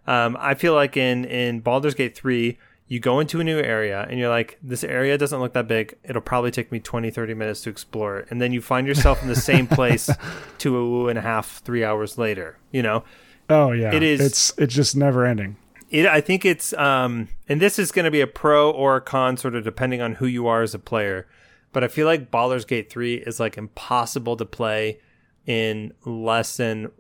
[0.05, 2.57] Um, I feel like in, in Baldur's Gate 3,
[2.87, 5.97] you go into a new area and you're like, this area doesn't look that big.
[6.03, 8.27] It'll probably take me 20, 30 minutes to explore it.
[8.29, 10.09] And then you find yourself in the same place
[10.57, 13.03] two and a half, three hours later, you know?
[13.49, 13.93] Oh, yeah.
[13.93, 15.57] It is- It's, it's just never ending.
[15.89, 19.01] it, I think it's um and this is going to be a pro or a
[19.01, 21.27] con sort of depending on who you are as a player.
[21.73, 24.99] But I feel like Baldur's Gate 3 is like impossible to play
[25.45, 26.91] in less than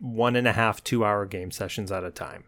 [0.00, 2.44] one and a half, two hour game sessions at a time.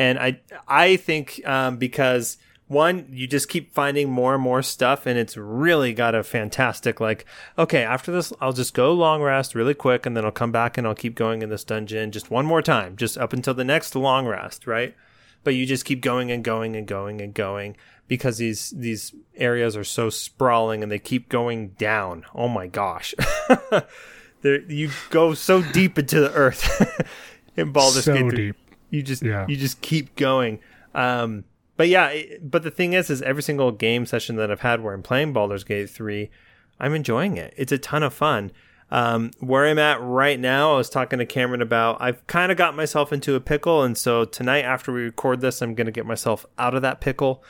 [0.00, 2.38] And I I think um, because
[2.68, 7.00] one, you just keep finding more and more stuff, and it's really got a fantastic
[7.00, 7.26] like.
[7.58, 10.78] Okay, after this, I'll just go long rest really quick, and then I'll come back
[10.78, 13.62] and I'll keep going in this dungeon just one more time, just up until the
[13.62, 14.96] next long rest, right?
[15.44, 17.76] But you just keep going and going and going and going
[18.08, 22.24] because these these areas are so sprawling and they keep going down.
[22.34, 23.14] Oh my gosh,
[24.40, 27.06] there you go so deep into the earth
[27.56, 28.69] in Baldur's so Gate 3 deep.
[28.90, 29.46] You just Yeah.
[29.48, 30.58] you just keep going.
[30.94, 31.44] Um
[31.76, 34.82] but yeah it- but the thing is is every single game session that i've had
[34.82, 36.30] where i'm playing Baldur's Gate 3
[36.78, 37.54] i'm enjoying it.
[37.56, 38.50] It's a ton of fun.
[38.90, 42.58] Um where i'm at right now i was talking to cameron about i've kind of
[42.58, 46.04] got myself into a pickle and so tonight after we record this i'm gonna get
[46.06, 47.42] myself out of that pickle.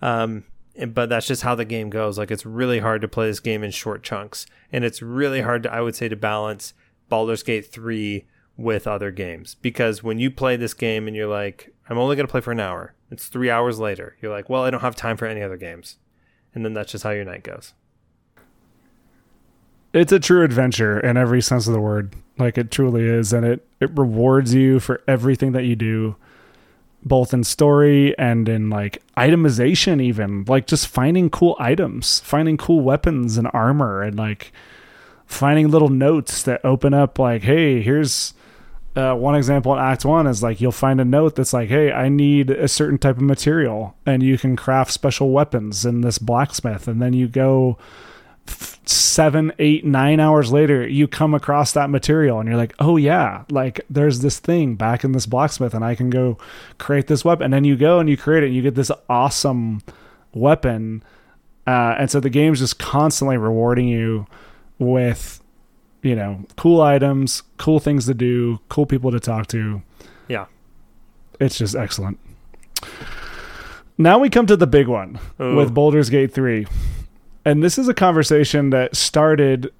[0.00, 0.44] Um
[0.76, 2.18] and- but that's just how the game goes.
[2.18, 5.62] Like it's really hard to play this game in short chunks and it's really hard
[5.64, 6.74] to i would say to balance
[7.08, 8.24] Baldur's Gate 3
[8.56, 12.26] with other games because when you play this game and you're like, I'm only going
[12.26, 14.16] to play for an hour, it's three hours later.
[14.20, 15.96] You're like, well, I don't have time for any other games.
[16.54, 17.74] And then that's just how your night goes.
[19.92, 22.14] It's a true adventure in every sense of the word.
[22.38, 23.32] Like it truly is.
[23.32, 26.16] And it, it rewards you for everything that you do,
[27.04, 32.80] both in story and in like itemization, even like just finding cool items, finding cool
[32.80, 34.52] weapons and armor, and like
[35.26, 38.34] finding little notes that open up, like, hey, here's.
[38.96, 41.90] Uh, one example in Act One is like you'll find a note that's like, "Hey,
[41.90, 46.18] I need a certain type of material, and you can craft special weapons in this
[46.18, 47.76] blacksmith." And then you go
[48.86, 53.44] seven, eight, nine hours later, you come across that material and you're like, oh yeah,
[53.50, 56.38] like there's this thing back in this blacksmith and I can go
[56.78, 57.44] create this weapon.
[57.44, 59.82] And then you go and you create it and you get this awesome
[60.32, 61.02] weapon.
[61.66, 64.26] Uh, and so the game's just constantly rewarding you
[64.78, 65.40] with,
[66.04, 69.82] you know, cool items, cool things to do, cool people to talk to.
[70.28, 70.46] Yeah.
[71.40, 72.20] It's just excellent.
[73.96, 75.56] Now we come to the big one Ooh.
[75.56, 76.66] with Baldur's Gate 3.
[77.46, 79.72] And this is a conversation that started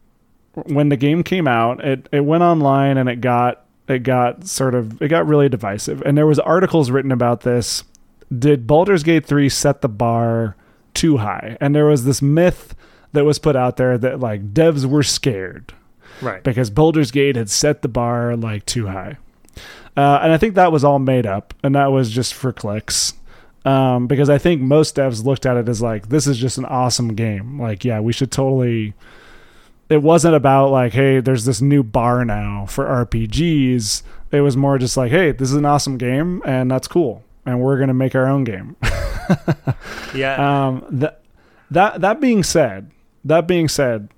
[0.55, 1.85] when the game came out.
[1.85, 6.01] It it went online and it got it got sort of it got really divisive.
[6.03, 7.85] And there was articles written about this.
[8.37, 10.57] Did Baldur's Gate 3 set the bar
[10.95, 11.59] too high?
[11.61, 12.75] And there was this myth
[13.13, 15.75] that was put out there that like devs were scared
[16.25, 16.43] Right.
[16.43, 19.19] because Baldur's Gate had set the bar like too high.
[19.97, 23.15] Uh, and I think that was all made up, and that was just for clicks.
[23.65, 26.65] Um, because I think most devs looked at it as like, this is just an
[26.65, 27.61] awesome game.
[27.61, 28.95] Like, yeah, we should totally.
[29.89, 34.03] It wasn't about like, hey, there's this new bar now for RPGs.
[34.33, 37.61] It was more just like, hey, this is an awesome game, and that's cool, and
[37.61, 38.77] we're gonna make our own game.
[40.15, 40.67] Yeah.
[40.67, 41.21] Um, that
[41.71, 42.91] that that being said,
[43.25, 44.09] that being said,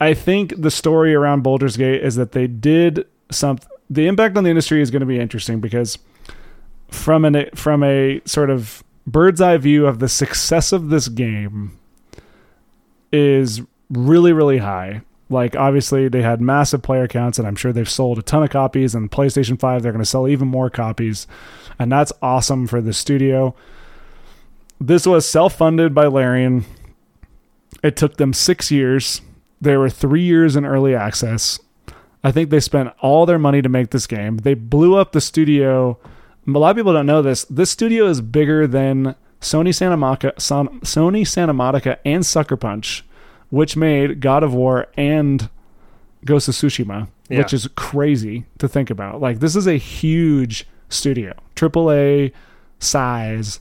[0.00, 3.68] I think the story around Baldur's Gate is that they did something.
[3.90, 5.98] The impact on the industry is going to be interesting because
[6.88, 11.78] from an from a sort of bird's eye view of the success of this game
[13.12, 13.60] is
[13.90, 15.02] really really high.
[15.28, 18.50] Like obviously they had massive player counts and I'm sure they've sold a ton of
[18.50, 21.26] copies and PlayStation 5 they're going to sell even more copies
[21.78, 23.54] and that's awesome for the studio.
[24.80, 26.64] This was self-funded by Larian.
[27.82, 29.20] It took them 6 years.
[29.60, 31.58] They were 3 years in early access.
[32.22, 34.38] I think they spent all their money to make this game.
[34.38, 35.98] They blew up the studio.
[36.46, 37.44] A lot of people don't know this.
[37.44, 43.04] This studio is bigger than Sony Santa Monica, Son- Sony Santa Monica, and Sucker Punch,
[43.48, 45.48] which made God of War and
[46.26, 47.38] Ghost of Tsushima, Yeah.
[47.38, 49.20] which is crazy to think about.
[49.22, 52.32] Like this is a huge studio, AAA
[52.78, 53.60] size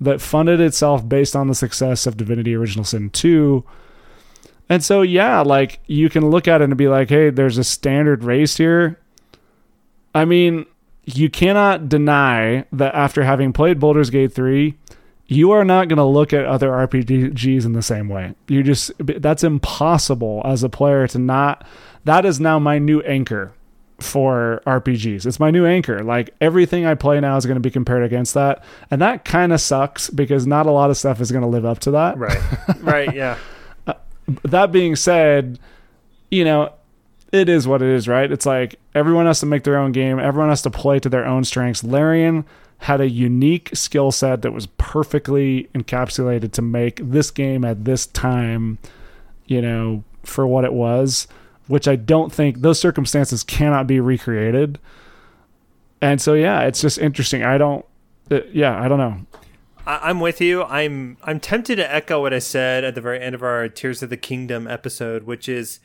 [0.00, 3.62] that funded itself based on the success of Divinity Original Sin 2.
[4.70, 7.64] And so, yeah, like you can look at it and be like, hey, there's a
[7.64, 9.00] standard race here.
[10.14, 10.64] I mean,
[11.04, 14.76] you cannot deny that after having played Baldur's Gate 3,
[15.26, 18.34] you are not going to look at other RPGs in the same way.
[18.46, 21.66] You just, that's impossible as a player to not,
[22.04, 23.52] that is now my new anchor
[23.98, 25.26] for RPGs.
[25.26, 26.04] It's my new anchor.
[26.04, 28.62] Like everything I play now is going to be compared against that.
[28.88, 31.64] And that kind of sucks because not a lot of stuff is going to live
[31.64, 32.18] up to that.
[32.18, 32.38] Right.
[32.80, 33.14] Right.
[33.14, 33.36] Yeah.
[34.42, 35.58] that being said,
[36.30, 36.72] you know,
[37.32, 38.30] it is what it is, right?
[38.30, 41.26] It's like everyone has to make their own game, everyone has to play to their
[41.26, 41.84] own strengths.
[41.84, 42.44] Larian
[42.78, 48.06] had a unique skill set that was perfectly encapsulated to make this game at this
[48.06, 48.78] time,
[49.46, 51.28] you know, for what it was,
[51.66, 54.78] which I don't think those circumstances cannot be recreated.
[56.00, 57.44] And so, yeah, it's just interesting.
[57.44, 57.84] I don't,
[58.30, 59.39] uh, yeah, I don't know.
[59.98, 60.62] I, am with you.
[60.64, 64.02] I'm I'm tempted to echo what I said at the very end of our Tears
[64.02, 65.80] of the Kingdom episode, which is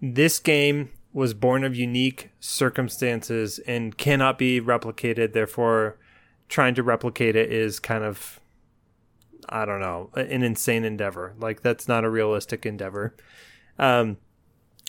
[0.00, 5.32] this game was born of unique circumstances and cannot be replicated.
[5.32, 5.98] Therefore,
[6.48, 8.40] trying to replicate it is kind of
[9.48, 11.34] I don't know, an insane endeavor.
[11.38, 13.14] Like that's not a realistic endeavor.
[13.78, 14.16] Um,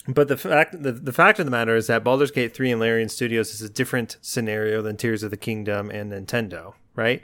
[0.08, 2.80] but the fact the, the fact of the matter is that Baldur's Gate 3 and
[2.80, 7.22] Larian Studios is a different scenario than Tears of the Kingdom and Nintendo, right?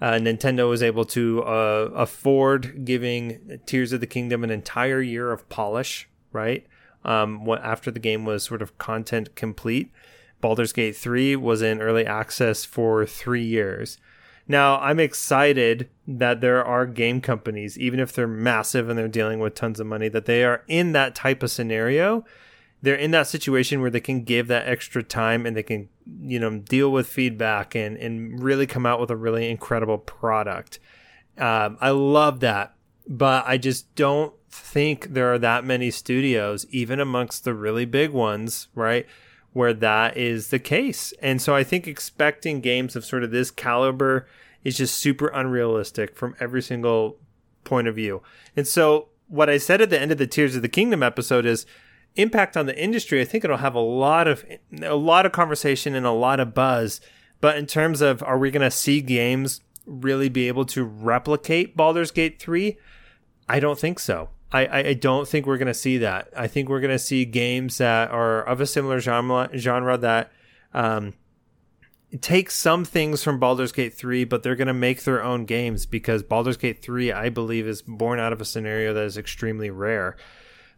[0.00, 5.32] Uh, Nintendo was able to uh, afford giving Tears of the Kingdom an entire year
[5.32, 6.66] of polish, right?
[7.04, 9.90] Um, what, after the game was sort of content complete.
[10.40, 13.98] Baldur's Gate 3 was in early access for three years.
[14.48, 19.40] Now, I'm excited that there are game companies, even if they're massive and they're dealing
[19.40, 22.24] with tons of money, that they are in that type of scenario
[22.86, 25.88] they're in that situation where they can give that extra time and they can
[26.20, 30.78] you know deal with feedback and and really come out with a really incredible product.
[31.36, 32.74] Um, i love that
[33.06, 38.10] but i just don't think there are that many studios even amongst the really big
[38.10, 39.04] ones right
[39.52, 41.12] where that is the case.
[41.20, 44.26] And so i think expecting games of sort of this caliber
[44.64, 47.18] is just super unrealistic from every single
[47.64, 48.22] point of view.
[48.56, 51.44] And so what i said at the end of the tears of the kingdom episode
[51.44, 51.66] is
[52.16, 54.44] impact on the industry, I think it'll have a lot of
[54.82, 57.00] a lot of conversation and a lot of buzz.
[57.40, 61.76] But in terms of are we going to see games really be able to replicate
[61.76, 62.76] Baldur's Gate 3?
[63.48, 64.30] I don't think so.
[64.52, 66.28] I, I, don't think we're going to see that.
[66.36, 70.32] I think we're going to see games that are of a similar genre, genre that
[70.72, 71.14] um,
[72.20, 75.84] take some things from Baldur's Gate 3, but they're going to make their own games
[75.84, 79.70] because Baldur's Gate 3, I believe, is born out of a scenario that is extremely
[79.70, 80.16] rare.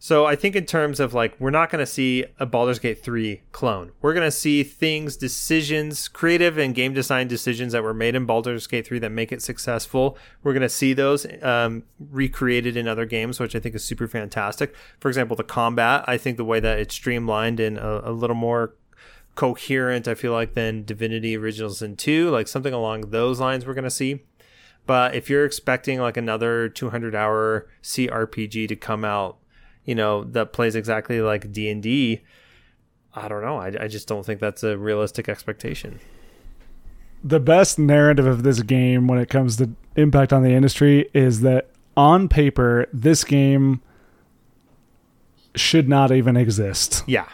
[0.00, 3.02] So I think in terms of like we're not going to see a Baldur's Gate
[3.02, 3.90] 3 clone.
[4.00, 8.24] We're going to see things, decisions, creative and game design decisions that were made in
[8.24, 10.16] Baldur's Gate 3 that make it successful.
[10.42, 14.06] We're going to see those um, recreated in other games, which I think is super
[14.06, 14.74] fantastic.
[15.00, 18.36] For example, the combat, I think the way that it's streamlined and a, a little
[18.36, 18.76] more
[19.34, 23.74] coherent, I feel like, than Divinity Original Sin 2, like something along those lines we're
[23.74, 24.20] going to see.
[24.86, 29.38] But if you're expecting like another 200 hour CRPG to come out
[29.88, 32.20] you know that plays exactly like D and D.
[33.14, 33.56] I don't know.
[33.56, 35.98] I, I just don't think that's a realistic expectation.
[37.24, 41.40] The best narrative of this game when it comes to impact on the industry is
[41.40, 43.80] that on paper, this game
[45.54, 47.02] should not even exist.
[47.06, 47.26] Yeah.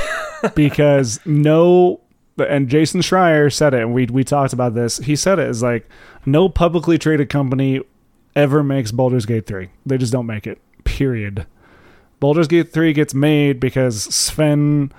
[0.54, 2.00] because no
[2.38, 4.98] and Jason Schreier said it, and we we talked about this.
[4.98, 5.88] He said it is like
[6.24, 7.80] no publicly traded company
[8.36, 9.70] ever makes Baldur's Gate 3.
[9.84, 10.60] They just don't make it.
[10.84, 11.46] Period.
[12.20, 14.92] Baldur's Gate 3 gets made because Swen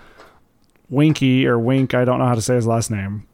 [0.90, 3.28] Winky or Wink, I don't know how to say his last name,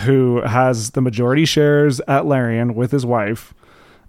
[0.00, 3.52] who has the majority shares at Larian with his wife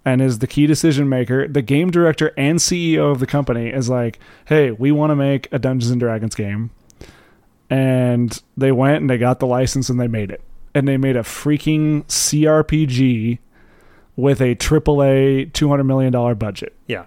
[0.05, 3.89] and is the key decision maker, the game director and CEO of the company is
[3.89, 6.71] like, "Hey, we want to make a Dungeons and Dragons game."
[7.69, 10.41] And they went and they got the license and they made it.
[10.75, 13.39] And they made a freaking CRPG
[14.15, 16.73] with a AAA $200 million budget.
[16.87, 17.05] Yeah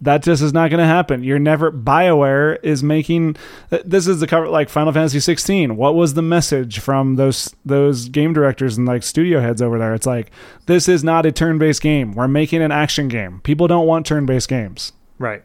[0.00, 1.24] that just is not going to happen.
[1.24, 3.36] You're never BioWare is making
[3.70, 5.76] this is the cover like Final Fantasy 16.
[5.76, 9.94] What was the message from those those game directors and like studio heads over there?
[9.94, 10.30] It's like
[10.66, 12.12] this is not a turn-based game.
[12.12, 13.40] We're making an action game.
[13.42, 14.92] People don't want turn-based games.
[15.18, 15.42] Right.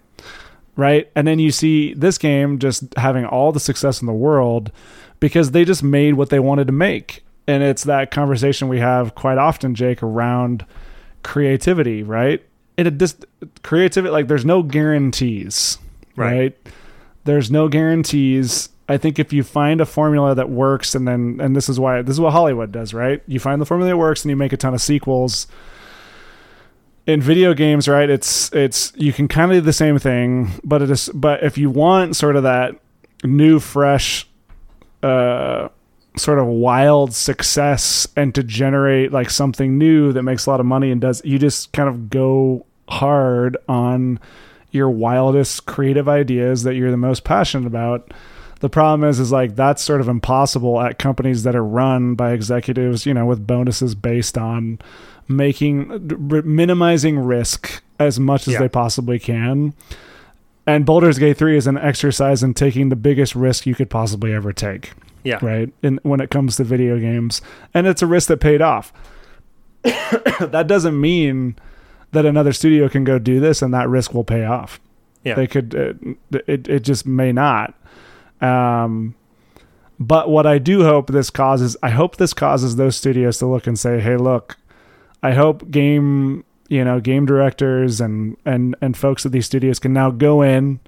[0.76, 1.12] Right?
[1.16, 4.72] And then you see this game just having all the success in the world
[5.20, 7.24] because they just made what they wanted to make.
[7.48, 10.66] And it's that conversation we have quite often Jake around
[11.24, 12.44] creativity, right?
[12.78, 13.26] It just
[13.62, 15.78] creativity like there's no guarantees
[16.16, 16.38] right.
[16.38, 16.58] right.
[17.24, 21.56] there's no guarantees I think if you find a formula that works, and then and
[21.56, 23.24] this is why this is what Hollywood does, right?
[23.28, 25.48] You find the formula that works, and you make a ton of sequels.
[27.06, 28.10] In video games, right?
[28.10, 31.58] It's it's you can kind of do the same thing, but it is but if
[31.58, 32.76] you want sort of that
[33.24, 34.28] new, fresh,
[35.02, 35.70] uh,
[36.16, 40.66] sort of wild success, and to generate like something new that makes a lot of
[40.66, 44.20] money and does you just kind of go hard on
[44.72, 48.12] your wildest creative ideas that you're the most passionate about.
[48.60, 52.32] The problem is is like that's sort of impossible at companies that are run by
[52.32, 54.80] executives you know with bonuses based on
[55.28, 55.92] making
[56.32, 58.60] r- minimizing risk as much as Yeah.
[58.60, 59.74] they possibly can.
[60.66, 64.34] And Baldur's Gate 3 is an exercise in taking the biggest risk you could possibly
[64.34, 64.92] ever take
[65.24, 65.40] Yeah.
[65.42, 65.74] right?
[65.82, 67.42] In, when it comes to video games.
[67.74, 68.94] And it's a risk that paid off.
[70.40, 71.56] That doesn't mean
[72.12, 74.80] that another studio can go do this and that risk will pay off.
[75.24, 75.36] Yeah.
[75.36, 75.98] they could it,
[76.48, 77.74] it, it just may not.
[78.42, 79.16] Um
[80.00, 83.68] but what i do hope this causes i hope this causes those studios to look
[83.68, 84.58] and say hey look
[85.22, 89.94] i hope game you know game directors and and and folks at these studios can
[89.94, 90.80] now go in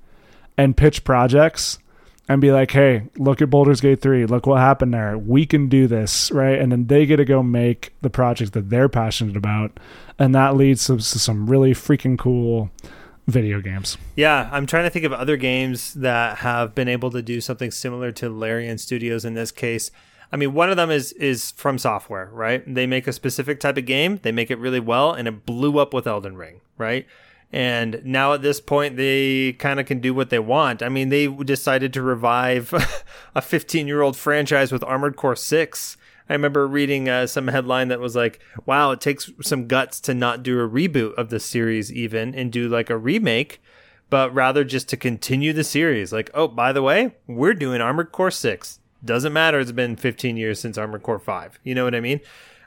[0.58, 1.78] and pitch projects
[2.28, 5.68] and be like hey look at Baldur's Gate 3 look what happened there we can
[5.70, 9.38] do this right and then they get to go make the project that they're passionate
[9.38, 9.80] about
[10.18, 12.72] and that leads to, to some really freaking cool
[13.28, 17.22] video games Yeah, I'm trying to think of other games that have been able to
[17.22, 19.90] do something similar to Larian Studios in this case.
[20.32, 22.64] I mean, one of them is is FromSoftware, right?
[22.72, 25.80] They make a specific type of game, they make it really well, and it blew
[25.80, 27.08] up with Elden Ring, right?
[27.52, 30.84] And now at this point, they kind of can do what they want.
[30.84, 32.74] I mean, they decided to revive
[33.36, 35.98] a 15 year old franchise with Armored Core 6.
[36.28, 40.14] I remember reading uh, some headline that was like, wow, it takes some guts to
[40.14, 43.62] not do a reboot of the series, even, and do like a remake
[44.10, 46.14] but rather just to continue the series.
[46.14, 48.80] Like, oh, by the way, we're doing Armored Core 6.
[49.04, 51.60] Doesn't matter, it's been 15 years since Armored Core 5.
[51.64, 52.22] You know what I mean?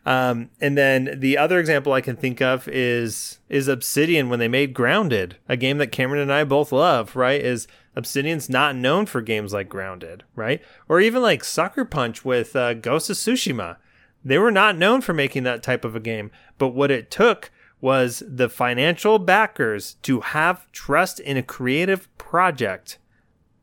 [0.09, 4.49] Um, and then the other example I can think of is is Obsidian when they
[4.49, 7.39] made Grounded, a game that Cameron and I both love, right?
[7.39, 10.63] Is Obsidian's not known for games like Grounded, right?
[10.89, 13.77] Or even like Sucker Punch with uh, Ghost of Tsushima.
[14.25, 17.51] They were not known for making that type of a game, but what it took
[17.79, 22.97] was the financial backers to have trust in a creative project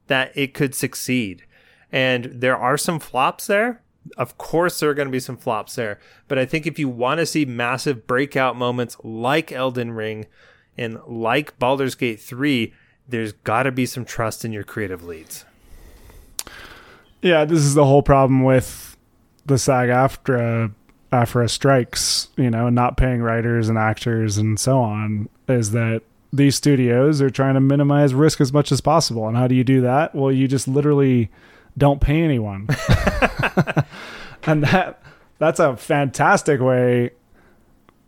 [0.06, 1.44] that it could succeed.
[1.92, 3.82] And there are some flops there.
[4.18, 6.00] Of course, there are going to be some flops there.
[6.28, 10.28] But I think if you want to see massive breakout moments like Elden Ring
[10.78, 12.74] and like Baldur's Gate 3,
[13.08, 15.46] there's got to be some trust in your creative leads.
[17.22, 18.98] Yeah, this is the whole problem with
[19.46, 20.72] the SAG AFTRA
[21.12, 26.02] AFTRA uh, strikes, you know, not paying writers and actors and so on, is that
[26.34, 29.28] these studios are trying to minimize risk as much as possible.
[29.28, 30.14] And how do you do that?
[30.14, 31.30] Well, you just literally
[31.78, 32.68] don't pay anyone.
[34.44, 35.02] and that
[35.38, 37.12] that's a fantastic way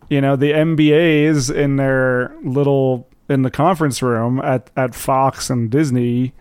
[0.10, 5.70] you know the mbas in their little in the conference room at at fox and
[5.70, 6.32] disney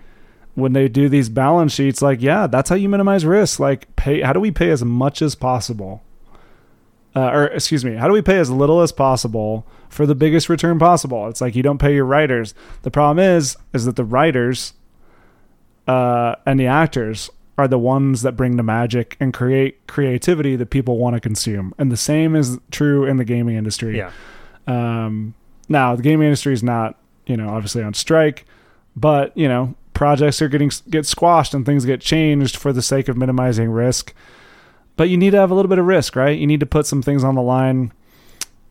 [0.56, 3.60] when they do these balance sheets like yeah that's how you minimize risk.
[3.60, 6.02] Like pay how do we pay as much as possible?
[7.14, 10.48] Uh, or excuse me how do we pay as little as possible for the biggest
[10.48, 11.28] return possible?
[11.28, 12.54] It's like you don't pay your writers.
[12.82, 14.72] The problem is is that the writers
[15.86, 20.66] uh, and the actors are the ones that bring the magic and create creativity that
[20.66, 21.74] people want to consume.
[21.78, 23.96] And the same is true in the gaming industry.
[23.96, 24.10] Yeah.
[24.66, 25.34] Um,
[25.68, 28.44] now the gaming industry is not, you know, obviously on strike,
[28.94, 33.08] but you know, projects are getting get squashed and things get changed for the sake
[33.08, 34.12] of minimizing risk.
[34.96, 36.38] But you need to have a little bit of risk, right?
[36.38, 37.92] You need to put some things on the line.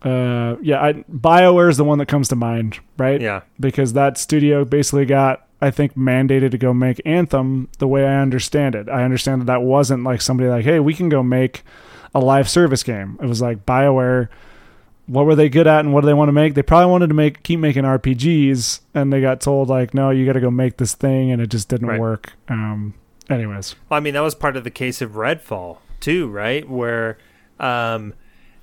[0.03, 3.19] Uh, yeah, I, BioWare is the one that comes to mind, right?
[3.19, 3.41] Yeah.
[3.59, 8.21] because that studio basically got I think mandated to go make Anthem the way I
[8.21, 8.89] understand it.
[8.89, 11.63] I understand that that wasn't like somebody like, "Hey, we can go make
[12.13, 14.27] a live service game." It was like BioWare
[15.07, 16.55] what were they good at and what do they want to make?
[16.55, 20.25] They probably wanted to make keep making RPGs and they got told like, "No, you
[20.25, 21.99] got to go make this thing," and it just didn't Right.
[21.99, 22.33] work.
[22.49, 22.95] Um
[23.29, 23.75] anyways.
[23.89, 26.67] Well, I mean, that was part of the case of Redfall, too, right?
[26.67, 27.17] Where
[27.59, 28.13] um,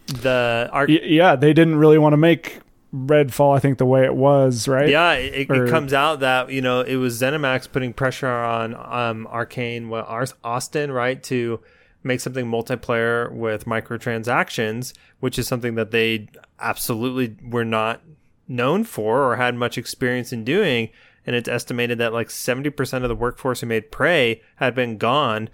[0.06, 0.88] the art.
[0.90, 2.58] Y- yeah, they didn't really want to make
[2.94, 4.88] Redfall I think the way it was, right?
[4.88, 8.74] Yeah, it, Or- it comes out that you know it was ZeniMax putting pressure on
[8.74, 11.60] um, Arkane, well, Ars- Austin, right, to
[12.02, 16.28] make something multiplayer with microtransactions, which is something that they
[16.60, 18.02] absolutely were not
[18.48, 20.90] known for or had much experience in doing.
[21.26, 24.98] And it's estimated that like seventy percent of the workforce who made Prey had been
[24.98, 25.48] gone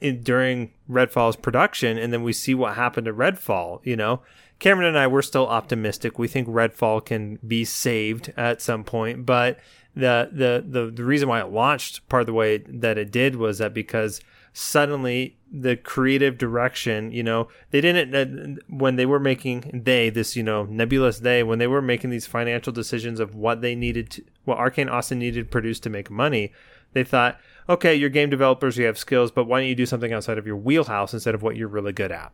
[0.00, 3.80] in, during Redfall's production, and then we see what happened to Redfall.
[3.84, 4.20] You know,
[4.58, 6.18] Cameron and I we're still optimistic.
[6.18, 9.58] We think Redfall can be saved at some point, but
[9.94, 13.36] the the the, the reason why it launched part of the way that it did
[13.36, 14.20] was that because
[14.52, 20.34] suddenly the creative direction you know they didn't uh, when they were making they this
[20.34, 24.10] you know nebulous they when they were making these financial decisions of what they needed
[24.10, 26.52] to what Arkane austin needed to produce to make money
[26.92, 30.12] they thought okay you're game developers you have skills but why don't you do something
[30.12, 32.32] outside of your wheelhouse instead of what you're really good at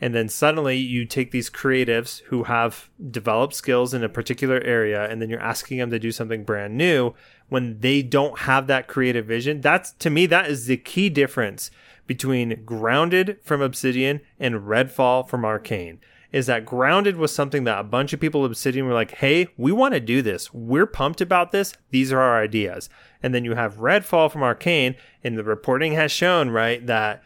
[0.00, 5.08] and then suddenly you take these creatives who have developed skills in a particular area
[5.08, 7.14] and then you're asking them to do something brand new.
[7.48, 11.70] When they don't have that creative vision that's to me that is the key difference
[12.06, 15.98] between grounded from obsidian and redfall from Arkane
[16.32, 19.46] is that grounded was something that a bunch of people at obsidian were like hey
[19.56, 20.52] we want to do this.
[20.52, 21.72] We're pumped about this.
[21.90, 22.90] These are our ideas.
[23.22, 27.22] And then you have redfall from Arkane and the reporting has shown right that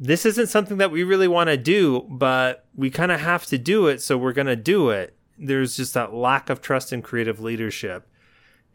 [0.00, 3.58] this isn't something that we really want to do, but we kind of have to
[3.58, 5.16] do it, so we're going to do it.
[5.36, 8.06] There's just that lack of trust in creative leadership.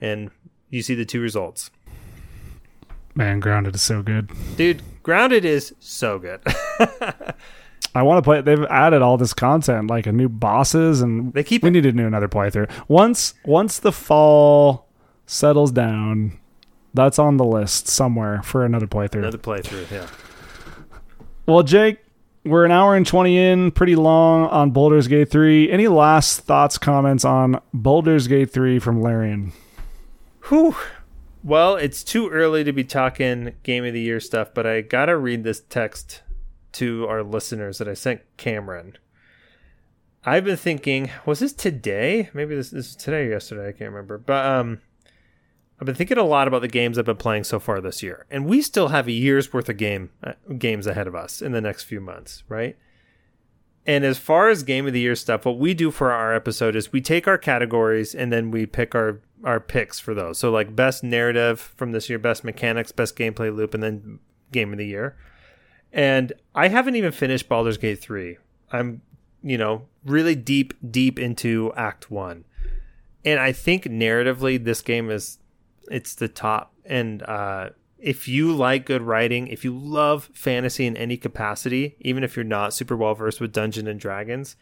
[0.02, 0.32] And
[0.70, 1.72] you see the two results.
[3.16, 4.32] Man, Grounded is so good.
[4.58, 6.41] Dude, Grounded is so good.
[7.95, 8.41] I want to play.
[8.41, 11.62] They've added all this content, like a new bosses, and they keep.
[11.62, 11.74] We it.
[11.74, 12.72] need to do another playthrough.
[12.88, 14.88] Once, once the fall
[15.28, 16.40] settles down,
[16.94, 19.20] that's on the list somewhere for another playthrough.
[19.20, 20.08] Another playthrough, yeah.
[21.45, 21.98] Well, Jake,
[22.45, 25.70] we're an hour and 20 in, pretty long on Baldur's Gate 3.
[25.70, 29.52] Any last thoughts, comments on Baldur's Gate 3 from Larian?
[30.48, 30.74] Whew.
[31.44, 35.07] Well, it's too early to be talking Game of the Year stuff, but I got
[35.07, 36.22] to read this text
[36.74, 38.98] to our listeners that I sent Cameron.
[40.24, 42.30] I've been thinking, was this today?
[42.34, 43.68] Maybe this, this is today or yesterday.
[43.68, 44.18] I can't remember.
[44.18, 44.80] But um,
[45.80, 48.26] I've been thinking a lot about the games I've been playing so far this year,
[48.30, 51.52] and we still have a year's worth of game uh, games ahead of us in
[51.52, 52.78] the next few months, right?
[53.86, 56.76] And as far as game of the year stuff, what we do for our episode
[56.76, 60.38] is we take our categories and then we pick our our picks for those.
[60.38, 64.20] So like best narrative from this year, best mechanics, best gameplay loop, and then
[64.52, 65.18] game of the year.
[65.91, 68.38] And I haven't even finished Baldur's Gate 3.
[68.72, 69.02] I'm,
[69.44, 72.45] you know, really deep deep into act 1.
[73.26, 75.40] And I think narratively this game is
[75.89, 76.73] it's the top.
[76.85, 77.69] And uh,
[77.99, 82.43] if you like good writing, if you love fantasy in any capacity, even if you're
[82.43, 84.55] not super well versed with Dungeons and Dragons,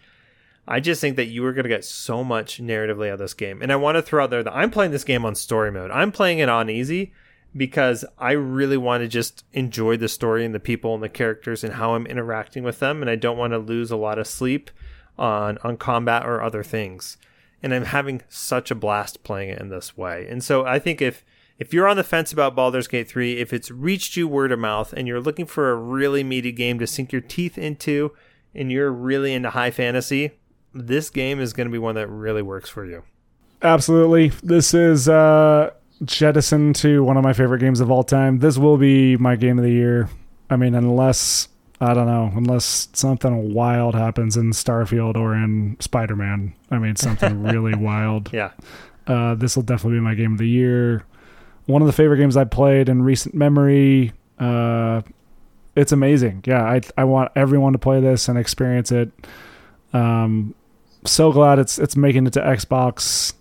[0.68, 3.34] I just think that you are going to get so much narratively out of this
[3.34, 3.62] game.
[3.62, 5.92] And I want to throw out there that I'm playing this game on story mode.
[5.92, 7.14] I'm playing it on easy
[7.58, 11.64] because I really want to just enjoy the story and the people and the characters
[11.64, 13.02] and how I'm interacting with them.
[13.02, 14.70] And I don't want to lose a lot of sleep
[15.18, 17.18] on on combat or other things
[17.64, 20.28] and I'm having such a blast playing it in this way.
[20.30, 21.24] And so I think if
[21.58, 24.58] if you're on the fence about Baldur's Gate 3, if it's reached you word of
[24.58, 28.14] mouth and you're looking for a really meaty game to sink your teeth into
[28.56, 30.32] and you're really into high fantasy,
[30.74, 33.04] this game is going to be one that really works for you.
[33.62, 34.30] Absolutely.
[34.42, 35.72] This is uh
[36.04, 38.40] jettison to one of my favorite games of all time.
[38.40, 40.10] This will be my game of the year.
[40.50, 41.48] I mean, unless
[41.82, 46.54] I don't know, unless something wild happens in Starfield or in Spider Man.
[46.70, 48.32] I mean, something really wild.
[48.32, 48.52] Yeah.
[49.08, 51.04] Uh, this will definitely be my game of the year.
[51.66, 54.14] One of the favorite games I played in recent memory.
[54.38, 55.02] Uh,
[55.76, 56.44] it's amazing.
[56.46, 59.12] Yeah, I I want everyone to play this and experience it.
[59.92, 60.54] Um,
[61.06, 63.34] so glad it's it's making it to Xbox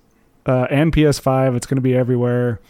[0.47, 1.57] uh, and PS5.
[1.57, 2.61] It's going to be everywhere.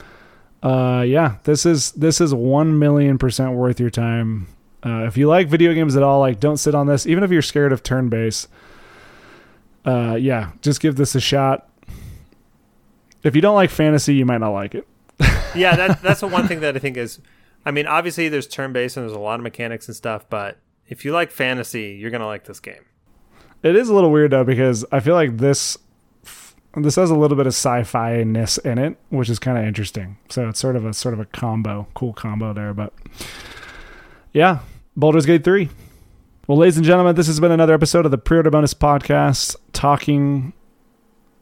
[0.64, 4.48] Uh, yeah, this is this is one million percent worth your time.
[4.85, 7.07] Uh, if you like video games at all, like don't sit on this.
[7.07, 8.48] Even if you're scared of turn based,
[9.85, 11.69] uh, yeah, just give this a shot.
[13.23, 14.86] If you don't like fantasy, you might not like it.
[15.55, 17.20] yeah, that, that's the one thing that I think is.
[17.65, 20.57] I mean, obviously there's turn based and there's a lot of mechanics and stuff, but
[20.89, 22.85] if you like fantasy, you're gonna like this game.
[23.62, 25.77] It is a little weird though because I feel like this
[26.77, 30.19] this has a little bit of sci-fi ness in it, which is kind of interesting.
[30.28, 32.73] So it's sort of a sort of a combo, cool combo there.
[32.73, 32.93] But
[34.32, 34.61] yeah,
[34.97, 35.69] Baldur's Gate 3.
[36.47, 40.52] Well, ladies and gentlemen, this has been another episode of the Pre-Order Bonus Podcast, talking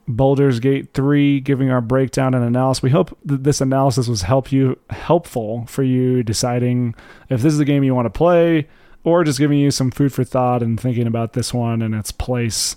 [0.07, 2.81] Baldur's Gate 3, giving our breakdown and analysis.
[2.81, 6.95] We hope that this analysis was help you helpful for you deciding
[7.29, 8.67] if this is the game you want to play,
[9.03, 12.11] or just giving you some food for thought and thinking about this one and its
[12.11, 12.75] place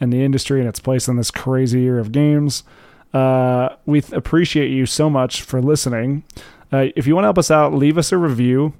[0.00, 2.62] in the industry and its place in this crazy year of games.
[3.12, 6.24] Uh, we th- appreciate you so much for listening.
[6.70, 8.74] Uh, if you want to help us out, leave us a review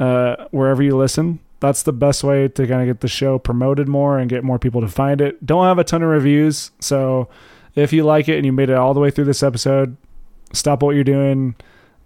[0.00, 1.38] uh, wherever you listen.
[1.60, 4.58] That's the best way to kind of get the show promoted more and get more
[4.58, 5.44] people to find it.
[5.44, 7.28] Don't have a ton of reviews, so
[7.74, 9.96] if you like it and you made it all the way through this episode,
[10.52, 11.54] stop what you're doing,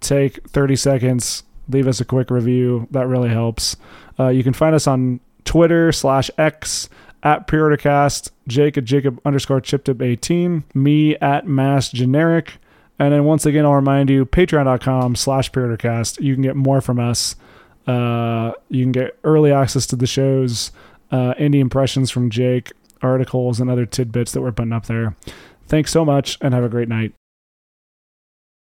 [0.01, 2.87] take 30 seconds, leave us a quick review.
[2.91, 3.77] That really helps.
[4.19, 6.89] Uh, you can find us on Twitter slash X
[7.23, 12.57] at preordercast, Jake at Jacob underscore chipdip 18, me at mass generic.
[12.99, 16.21] And then once again, I'll remind you, patreon.com slash preordercast.
[16.21, 17.35] You can get more from us.
[17.87, 20.71] Uh, you can get early access to the shows,
[21.11, 22.71] uh, indie impressions from Jake,
[23.01, 25.15] articles, and other tidbits that we're putting up there.
[25.67, 27.13] Thanks so much and have a great night.